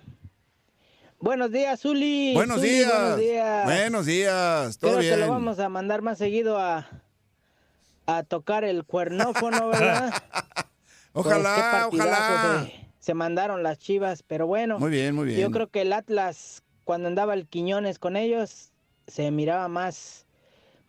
[1.19, 2.33] Buenos días, Zuli.
[2.33, 2.91] Buenos Zuli, días.
[2.91, 3.65] Buenos días.
[3.65, 4.77] Buenos días.
[4.79, 5.13] Todo Creo bien.
[5.13, 6.89] que lo vamos a mandar más seguido a,
[8.07, 10.11] a tocar el cuernófono, ¿verdad?
[11.13, 12.63] Pues, Ojalá, ojalá.
[12.65, 14.79] Se, se mandaron las chivas, pero bueno.
[14.79, 15.41] Muy bien, muy bien.
[15.41, 18.71] Yo creo que el Atlas, cuando andaba el Quiñones con ellos,
[19.07, 20.25] se miraba más,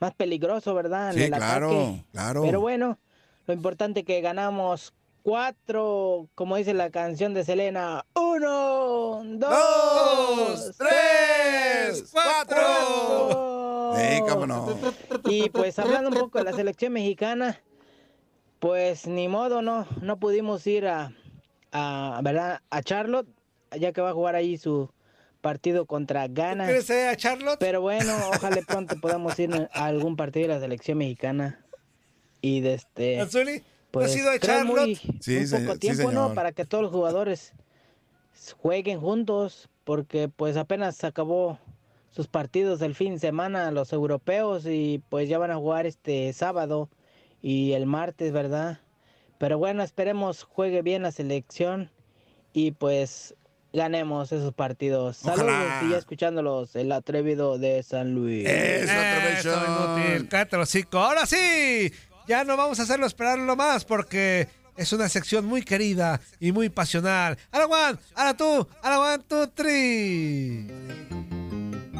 [0.00, 1.10] más peligroso, ¿verdad?
[1.10, 2.04] En Sí, el claro, ataque.
[2.12, 2.42] claro.
[2.42, 2.98] Pero bueno,
[3.46, 4.92] lo importante que ganamos
[5.22, 8.04] cuatro, como dice la canción de Selena.
[8.14, 13.94] Uno, dos, Dos, tres, cuatro.
[13.96, 14.68] Sí, cómo no.
[15.24, 17.60] Y pues hablando un poco de la selección mexicana,
[18.58, 21.12] pues ni modo, no, no pudimos ir a,
[21.72, 22.60] a, ¿verdad?
[22.70, 23.28] a Charlotte,
[23.78, 24.90] ya que va a jugar ahí su
[25.42, 26.64] partido contra Ghana.
[26.64, 27.58] ¿Quieres ir a Charlotte?
[27.60, 31.62] Pero bueno, ojalá pronto podamos ir a algún partido de la selección mexicana.
[32.40, 33.20] Y de este.
[33.20, 34.96] Anzuli, ¿tú Pues, has ido a creo muy-?
[35.20, 36.32] Sí, un señor, poco sí, tiempo, ¿no?
[36.32, 37.52] Para que todos los jugadores
[38.56, 41.58] jueguen juntos, porque pues apenas se acabó
[42.10, 46.32] sus partidos del fin de semana los europeos y pues ya van a jugar este
[46.32, 46.88] sábado
[47.40, 48.80] y el martes, ¿verdad?
[49.38, 51.90] Pero bueno, esperemos juegue bien la selección
[52.52, 53.34] y pues
[53.72, 55.16] ganemos esos partidos.
[55.18, 55.82] Saludos Ojalá.
[55.86, 58.48] y ya escuchándolos, el atrevido de San Luis.
[58.48, 60.28] Eso, Eso, inútil.
[60.28, 60.98] Cállate hocico.
[60.98, 61.92] Ahora sí,
[62.26, 66.68] ya no vamos a hacerlo esperarlo más porque es una sección muy querida y muy
[66.68, 67.36] pasional.
[67.50, 70.66] Ahora Juan, ahora tú, ahora one, two, three.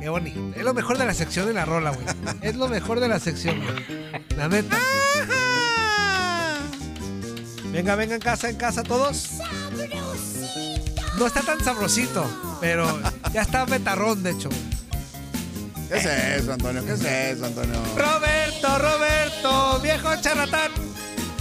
[0.01, 0.53] Qué bonito.
[0.57, 2.05] Es lo mejor de la sección de la rola, güey.
[2.43, 4.23] Es lo mejor de la sección, güey.
[4.37, 4.79] La neta.
[7.71, 9.31] Venga, venga en casa, en casa todos.
[11.19, 12.25] No está tan sabrosito,
[12.61, 13.01] pero
[13.33, 14.49] ya está betarrón, de hecho.
[15.89, 16.85] ¿Qué es eso, Antonio?
[16.85, 17.79] ¿Qué es eso, Antonio?
[17.97, 20.71] Roberto, Roberto, viejo charlatán,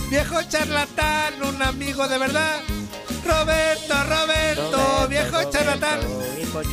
[0.09, 2.59] viejo charlatán, un amigo de verdad.
[3.25, 5.99] Roberto, Roberto, viejo charlatán,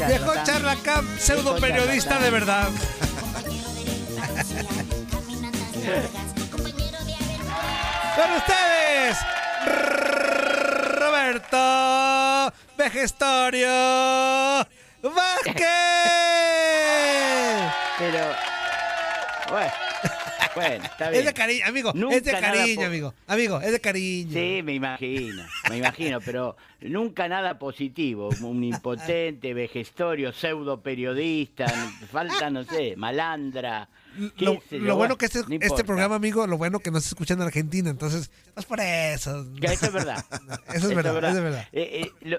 [0.08, 2.68] viejo charlatán, pseudo periodista de verdad.
[8.16, 9.16] Con ustedes,
[10.98, 12.27] Roberto
[12.76, 13.68] Vejestorio
[15.02, 15.64] Vázquez.
[17.98, 18.18] Pero.
[19.50, 19.72] Bueno,
[20.54, 21.20] bueno, está bien.
[21.20, 23.14] Es de cariño, amigo, Nunca es de cariño, amigo.
[23.26, 24.32] Amigo, es de cariño.
[24.32, 28.30] Sí, me imagino, me imagino, pero nunca nada positivo.
[28.42, 31.66] Un impotente, vejestorio, pseudo periodista,
[32.10, 33.88] falta, no sé, malandra.
[34.38, 37.34] Lo, lo bueno que este, no este programa, amigo, lo bueno que no se escucha
[37.34, 39.46] en Argentina, entonces, no es por eso.
[39.60, 40.24] Que Eso es verdad.
[40.74, 41.68] Eso es verdad, eso es verdad.
[41.72, 42.38] Eh, eh, lo,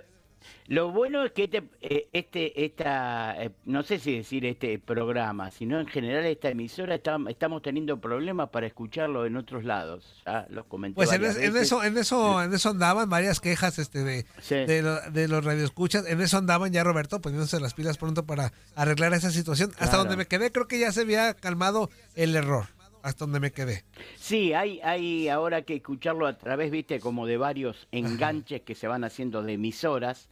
[0.69, 5.49] lo bueno es que este, eh, este esta, eh, no sé si decir este programa,
[5.51, 10.21] sino en general esta emisora está- estamos teniendo problemas para escucharlo en otros lados.
[10.25, 13.79] Ya los comenté Pues en, es- en eso, en eso, en eso andaban varias quejas
[13.79, 14.55] este de, Sí.
[14.55, 18.53] de, lo- de los radioescuchas, en eso andaban ya Roberto poniéndose las pilas pronto para
[18.75, 19.71] arreglar esa situación.
[19.71, 19.97] Hasta Claro.
[20.03, 22.65] donde me quedé, creo que ya se había calmado el error.
[23.01, 23.85] Hasta donde me quedé.
[24.17, 28.87] Sí, hay, hay ahora que escucharlo a través, viste, como de varios enganches que se
[28.89, 30.27] van haciendo de emisoras,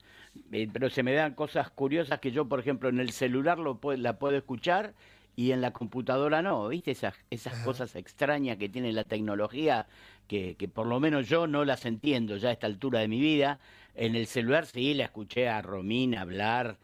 [0.51, 3.79] eh, pero se me dan cosas curiosas que yo, por ejemplo, en el celular lo
[3.97, 4.93] la puedo escuchar
[5.35, 9.85] y en la computadora no, viste, esas, esas cosas extrañas que tiene la tecnología,
[10.27, 13.19] que, que por lo menos yo no las entiendo ya a esta altura de mi
[13.19, 13.59] vida.
[13.93, 16.77] En el celular sí la escuché a Romina hablar.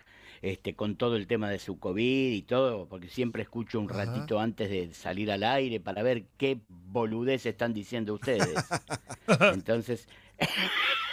[0.44, 4.04] Este, con todo el tema de su COVID y todo, porque siempre escucho un Ajá.
[4.04, 8.54] ratito antes de salir al aire para ver qué boludez están diciendo ustedes.
[9.54, 10.10] Entonces,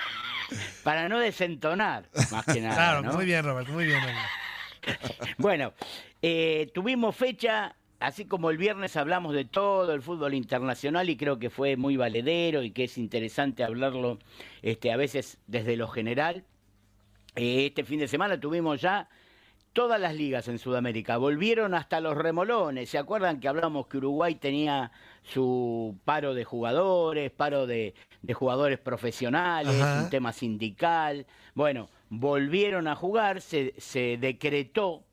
[0.82, 2.74] para no desentonar, más que nada.
[2.74, 3.12] Claro, ¿no?
[3.12, 4.01] muy bien, Roberto, muy bien.
[5.38, 5.72] Bueno,
[6.22, 11.38] eh, tuvimos fecha, así como el viernes hablamos de todo el fútbol internacional y creo
[11.38, 14.18] que fue muy valedero y que es interesante hablarlo
[14.62, 16.44] este, a veces desde lo general.
[17.36, 19.09] Eh, este fin de semana tuvimos ya
[19.72, 21.16] todas las ligas en Sudamérica.
[21.16, 22.90] Volvieron hasta los remolones.
[22.90, 24.90] ¿Se acuerdan que hablamos que Uruguay tenía
[25.22, 30.04] su paro de jugadores, paro de, de jugadores profesionales, Ajá.
[30.04, 31.26] un tema sindical?
[31.54, 35.04] Bueno, volvieron a jugar, se, se decretó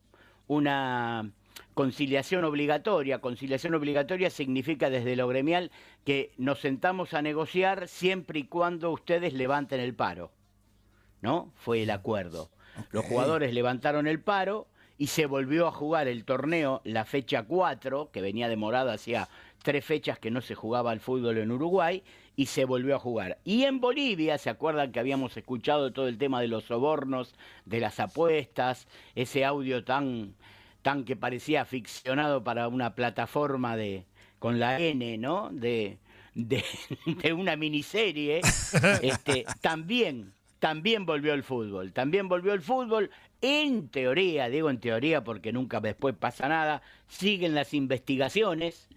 [0.46, 1.30] una
[1.74, 3.20] conciliación obligatoria.
[3.20, 5.70] Conciliación obligatoria significa desde lo gremial
[6.04, 10.32] que nos sentamos a negociar siempre y cuando ustedes levanten el paro.
[11.20, 11.52] ¿no?
[11.56, 12.50] Fue el acuerdo.
[12.90, 18.10] Los jugadores levantaron el paro y se volvió a jugar el torneo, la fecha 4,
[18.12, 19.28] que venía demorada hacía
[19.62, 22.02] tres fechas que no se jugaba el fútbol en Uruguay,
[22.38, 23.38] y se volvió a jugar.
[23.42, 27.34] Y en Bolivia, ¿se acuerdan que habíamos escuchado todo el tema de los sobornos,
[27.64, 28.86] de las apuestas,
[29.16, 30.36] ese audio tan,
[30.82, 34.06] tan que parecía ficcionado para una plataforma de
[34.38, 35.50] con la N, ¿no?
[35.50, 35.98] De,
[36.36, 36.64] de,
[37.06, 38.40] de una miniserie,
[39.02, 43.10] este, también, también volvió el fútbol, también volvió el fútbol,
[43.40, 48.87] en teoría, digo en teoría porque nunca después pasa nada, siguen las investigaciones,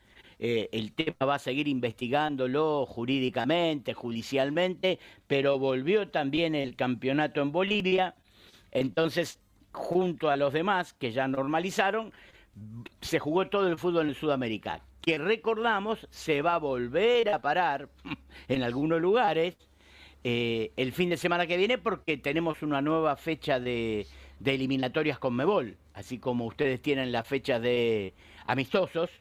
[0.43, 7.51] eh, el tema va a seguir investigándolo jurídicamente, judicialmente, pero volvió también el campeonato en
[7.51, 8.15] Bolivia,
[8.71, 9.39] entonces,
[9.71, 12.11] junto a los demás que ya normalizaron,
[13.01, 17.89] se jugó todo el fútbol en Sudamérica, que recordamos se va a volver a parar
[18.47, 19.55] en algunos lugares
[20.23, 24.07] eh, el fin de semana que viene porque tenemos una nueva fecha de,
[24.39, 28.15] de eliminatorias con Mebol, así como ustedes tienen la fecha de
[28.47, 29.20] amistosos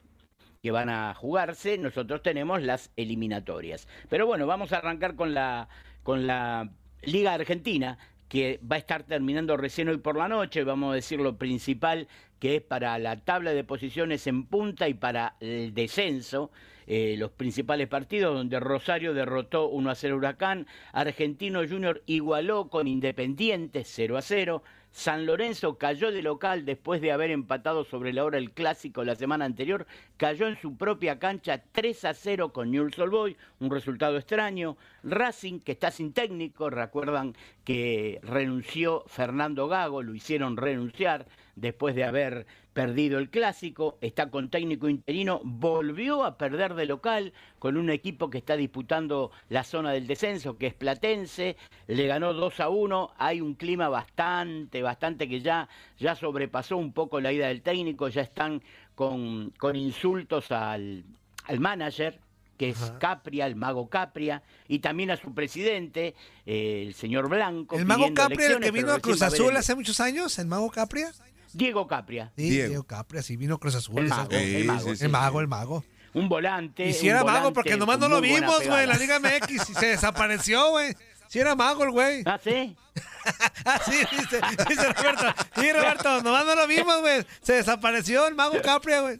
[0.61, 3.87] que van a jugarse, nosotros tenemos las eliminatorias.
[4.09, 5.67] Pero bueno, vamos a arrancar con la,
[6.03, 6.69] con la
[7.01, 7.97] Liga Argentina,
[8.29, 12.07] que va a estar terminando recién hoy por la noche, vamos a decir lo principal,
[12.39, 16.51] que es para la tabla de posiciones en punta y para el descenso,
[16.85, 22.87] eh, los principales partidos, donde Rosario derrotó 1 a 0 Huracán, Argentino Junior igualó con
[22.87, 28.25] Independiente 0 a 0, San Lorenzo cayó de local después de haber empatado sobre la
[28.25, 29.87] hora el clásico la semana anterior,
[30.17, 34.75] cayó en su propia cancha 3 a 0 con Newell's Old un resultado extraño.
[35.03, 37.33] Racing, que está sin técnico, recuerdan
[37.63, 41.25] que renunció Fernando Gago, lo hicieron renunciar
[41.55, 47.33] después de haber perdido el clásico, está con técnico interino, volvió a perder de local
[47.59, 51.57] con un equipo que está disputando la zona del descenso, que es Platense,
[51.87, 55.67] le ganó 2 a 1, hay un clima bastante, bastante que ya,
[55.99, 58.61] ya sobrepasó un poco la ida del técnico, ya están
[58.95, 61.03] con, con insultos al,
[61.45, 62.19] al manager,
[62.57, 66.13] que es Capria, el mago Capria, y también a su presidente,
[66.45, 67.75] eh, el señor Blanco.
[67.75, 70.37] ¿El mago Capria, el que vino a Cruz Azul hace muchos años?
[70.37, 71.11] ¿El mago Capria?
[71.53, 72.31] Diego Capria.
[72.35, 73.99] Sí, Diego, Capria, sí, vino Cruz Azul.
[73.99, 74.91] El mago, el mago.
[74.99, 75.83] el mago, el mago.
[76.13, 76.87] Un volante.
[76.87, 78.97] Y si era mago, porque nomás no lo vimos, güey, la.
[78.97, 79.69] Liga MX.
[79.69, 80.93] y se desapareció, güey.
[81.27, 82.23] Si era mago el güey.
[82.25, 82.75] ¿Ah, sí?
[83.65, 85.33] ah, sí, dice, dice Roberto.
[85.55, 87.25] Sí, Roberto, nomás no lo vimos, güey.
[87.41, 89.17] Se desapareció el mago Capria, güey.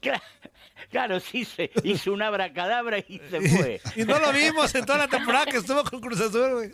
[0.00, 0.22] Claro,
[0.90, 3.80] claro, sí, se hizo una abracadabra y se fue.
[3.96, 6.72] Y no lo vimos en toda la temporada que estuvo con Cruz Azul, güey.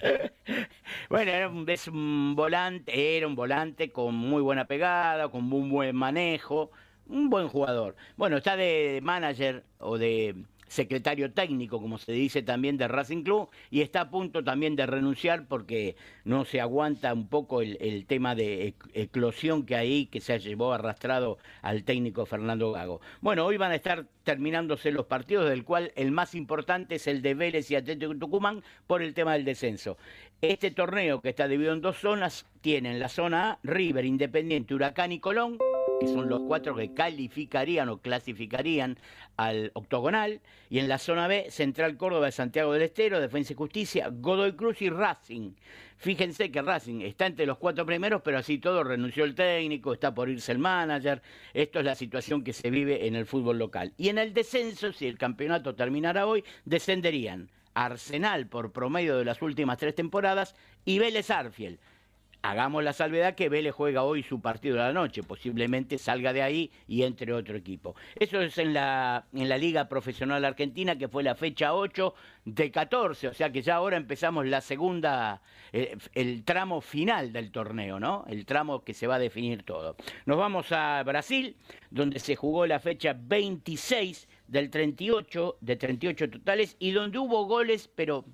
[1.08, 5.68] Bueno, era un, es un volante, era un volante con muy buena pegada, con muy
[5.68, 6.70] buen manejo,
[7.06, 7.96] un buen jugador.
[8.16, 13.48] Bueno, está de manager o de secretario técnico, como se dice también de Racing Club,
[13.72, 18.36] y está a punto también de renunciar porque no se aguanta un poco el, tema
[18.36, 23.00] de ec- eclosión que hay, que se llevó arrastrado al técnico Fernando Gago.
[23.20, 27.20] Bueno, hoy van a estar terminándose los partidos, del cual el más importante es el
[27.20, 29.96] de Vélez y Atlético Tucumán por el tema del descenso.
[30.40, 34.74] Este torneo, que está dividido en dos zonas, tiene en la zona A River, Independiente,
[34.74, 35.58] Huracán y Colón,
[36.00, 38.98] que son los cuatro que calificarían o clasificarían
[39.36, 40.40] al octogonal,
[40.70, 44.52] y en la zona B, Central Córdoba de Santiago del Estero, Defensa y Justicia, Godoy
[44.52, 45.52] Cruz y Racing.
[45.98, 50.14] Fíjense que Racing está entre los cuatro primeros, pero así todo renunció el técnico, está
[50.14, 51.20] por irse el manager.
[51.52, 53.92] Esto es la situación que se vive en el fútbol local.
[53.98, 59.42] Y en el descenso, si el campeonato terminara hoy, descenderían Arsenal por promedio de las
[59.42, 61.78] últimas tres temporadas y Vélez Arfiel.
[62.42, 66.42] Hagamos la salvedad que Vélez juega hoy su partido de la noche, posiblemente salga de
[66.42, 67.94] ahí y entre otro equipo.
[68.18, 72.14] Eso es en la, en la Liga Profesional Argentina, que fue la fecha 8
[72.46, 77.50] de 14, o sea que ya ahora empezamos la segunda, eh, el tramo final del
[77.50, 78.24] torneo, ¿no?
[78.26, 79.96] El tramo que se va a definir todo.
[80.24, 81.56] Nos vamos a Brasil,
[81.90, 87.90] donde se jugó la fecha 26 del 38, de 38 totales, y donde hubo goles,
[87.94, 88.24] pero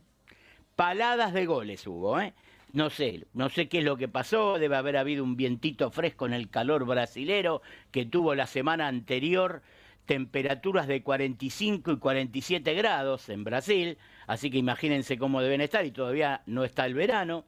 [0.76, 2.34] paladas de goles hubo, ¿eh?
[2.76, 6.26] No sé, no sé qué es lo que pasó, debe haber habido un vientito fresco
[6.26, 9.62] en el calor brasilero que tuvo la semana anterior
[10.04, 13.96] temperaturas de 45 y 47 grados en Brasil,
[14.26, 17.46] así que imagínense cómo deben estar y todavía no está el verano.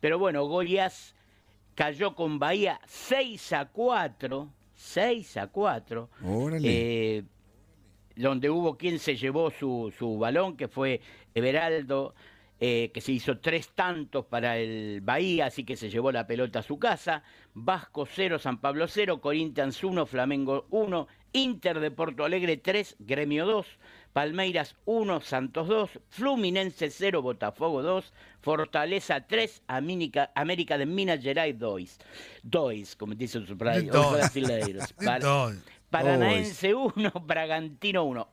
[0.00, 1.14] Pero bueno, Goiás
[1.74, 6.08] cayó con Bahía 6 a 4, 6 a 4.
[6.24, 7.18] Órale.
[7.18, 7.24] Eh,
[8.16, 11.02] donde hubo quien se llevó su, su balón, que fue
[11.34, 12.14] Everaldo,
[12.62, 16.58] eh, que se hizo tres tantos para el Bahía, así que se llevó la pelota
[16.58, 17.22] a su casa.
[17.54, 23.46] Vasco 0, San Pablo 0, Corinthians 1, Flamengo 1, Inter de Porto Alegre 3, Gremio
[23.46, 23.66] 2,
[24.12, 31.58] Palmeiras 1, Santos 2, Fluminense 0, Botafogo 2, Fortaleza 3, América, América de Minas Gerais
[31.58, 31.98] 2.
[32.42, 34.92] 2, como dicen sus brasileiros.
[35.04, 35.54] Para-.
[35.90, 38.28] Paranaense 1, Bragantino 1.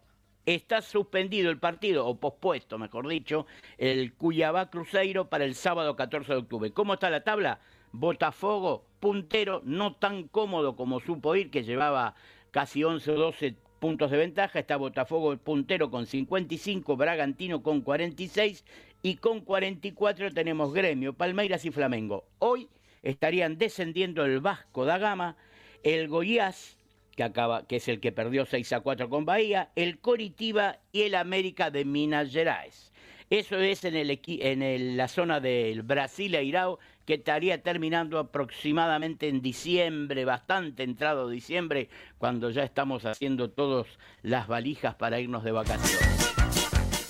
[0.47, 3.45] Está suspendido el partido, o pospuesto, mejor dicho,
[3.77, 6.71] el Cuyabá Cruzeiro para el sábado 14 de octubre.
[6.71, 7.59] ¿Cómo está la tabla?
[7.91, 12.15] Botafogo, puntero, no tan cómodo como supo ir, que llevaba
[12.51, 14.59] casi 11 o 12 puntos de ventaja.
[14.59, 18.63] Está Botafogo puntero con 55, Bragantino con 46
[19.01, 22.23] y con 44 tenemos Gremio, Palmeiras y Flamengo.
[22.39, 22.69] Hoy
[23.03, 25.35] estarían descendiendo el Vasco da Gama,
[25.83, 26.76] el Goiás,
[27.17, 31.01] que, acaba, que es el que perdió 6 a 4 con Bahía, el Coritiba y
[31.01, 32.93] el América de Minas Gerais.
[33.29, 39.27] Eso es en, el, en el- la zona del Brasil Airao, que estaría terminando aproximadamente
[39.27, 41.89] en diciembre, bastante entrado diciembre,
[42.19, 43.87] cuando ya estamos haciendo todas
[44.21, 46.36] las valijas para irnos de vacaciones.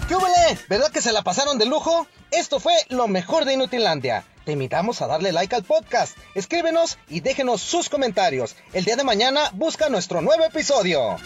[0.07, 0.15] ¿Qué?
[0.69, 2.07] ¿Verdad que se la pasaron de lujo?
[2.31, 4.23] Esto fue lo mejor de Inutilandia.
[4.45, 8.55] Te invitamos a darle like al podcast, escríbenos y déjenos sus comentarios.
[8.71, 11.17] El día de mañana busca nuestro nuevo episodio.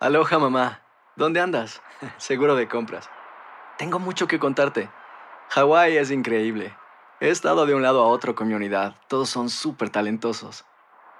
[0.00, 0.82] Aloha mamá,
[1.14, 1.80] ¿dónde andas?
[2.16, 3.08] Seguro de compras.
[3.78, 4.90] tengo mucho que contarte.
[5.50, 6.74] Hawái es increíble.
[7.20, 8.94] He estado de un lado a otro con mi unidad.
[9.08, 10.64] Todos son súper talentosos.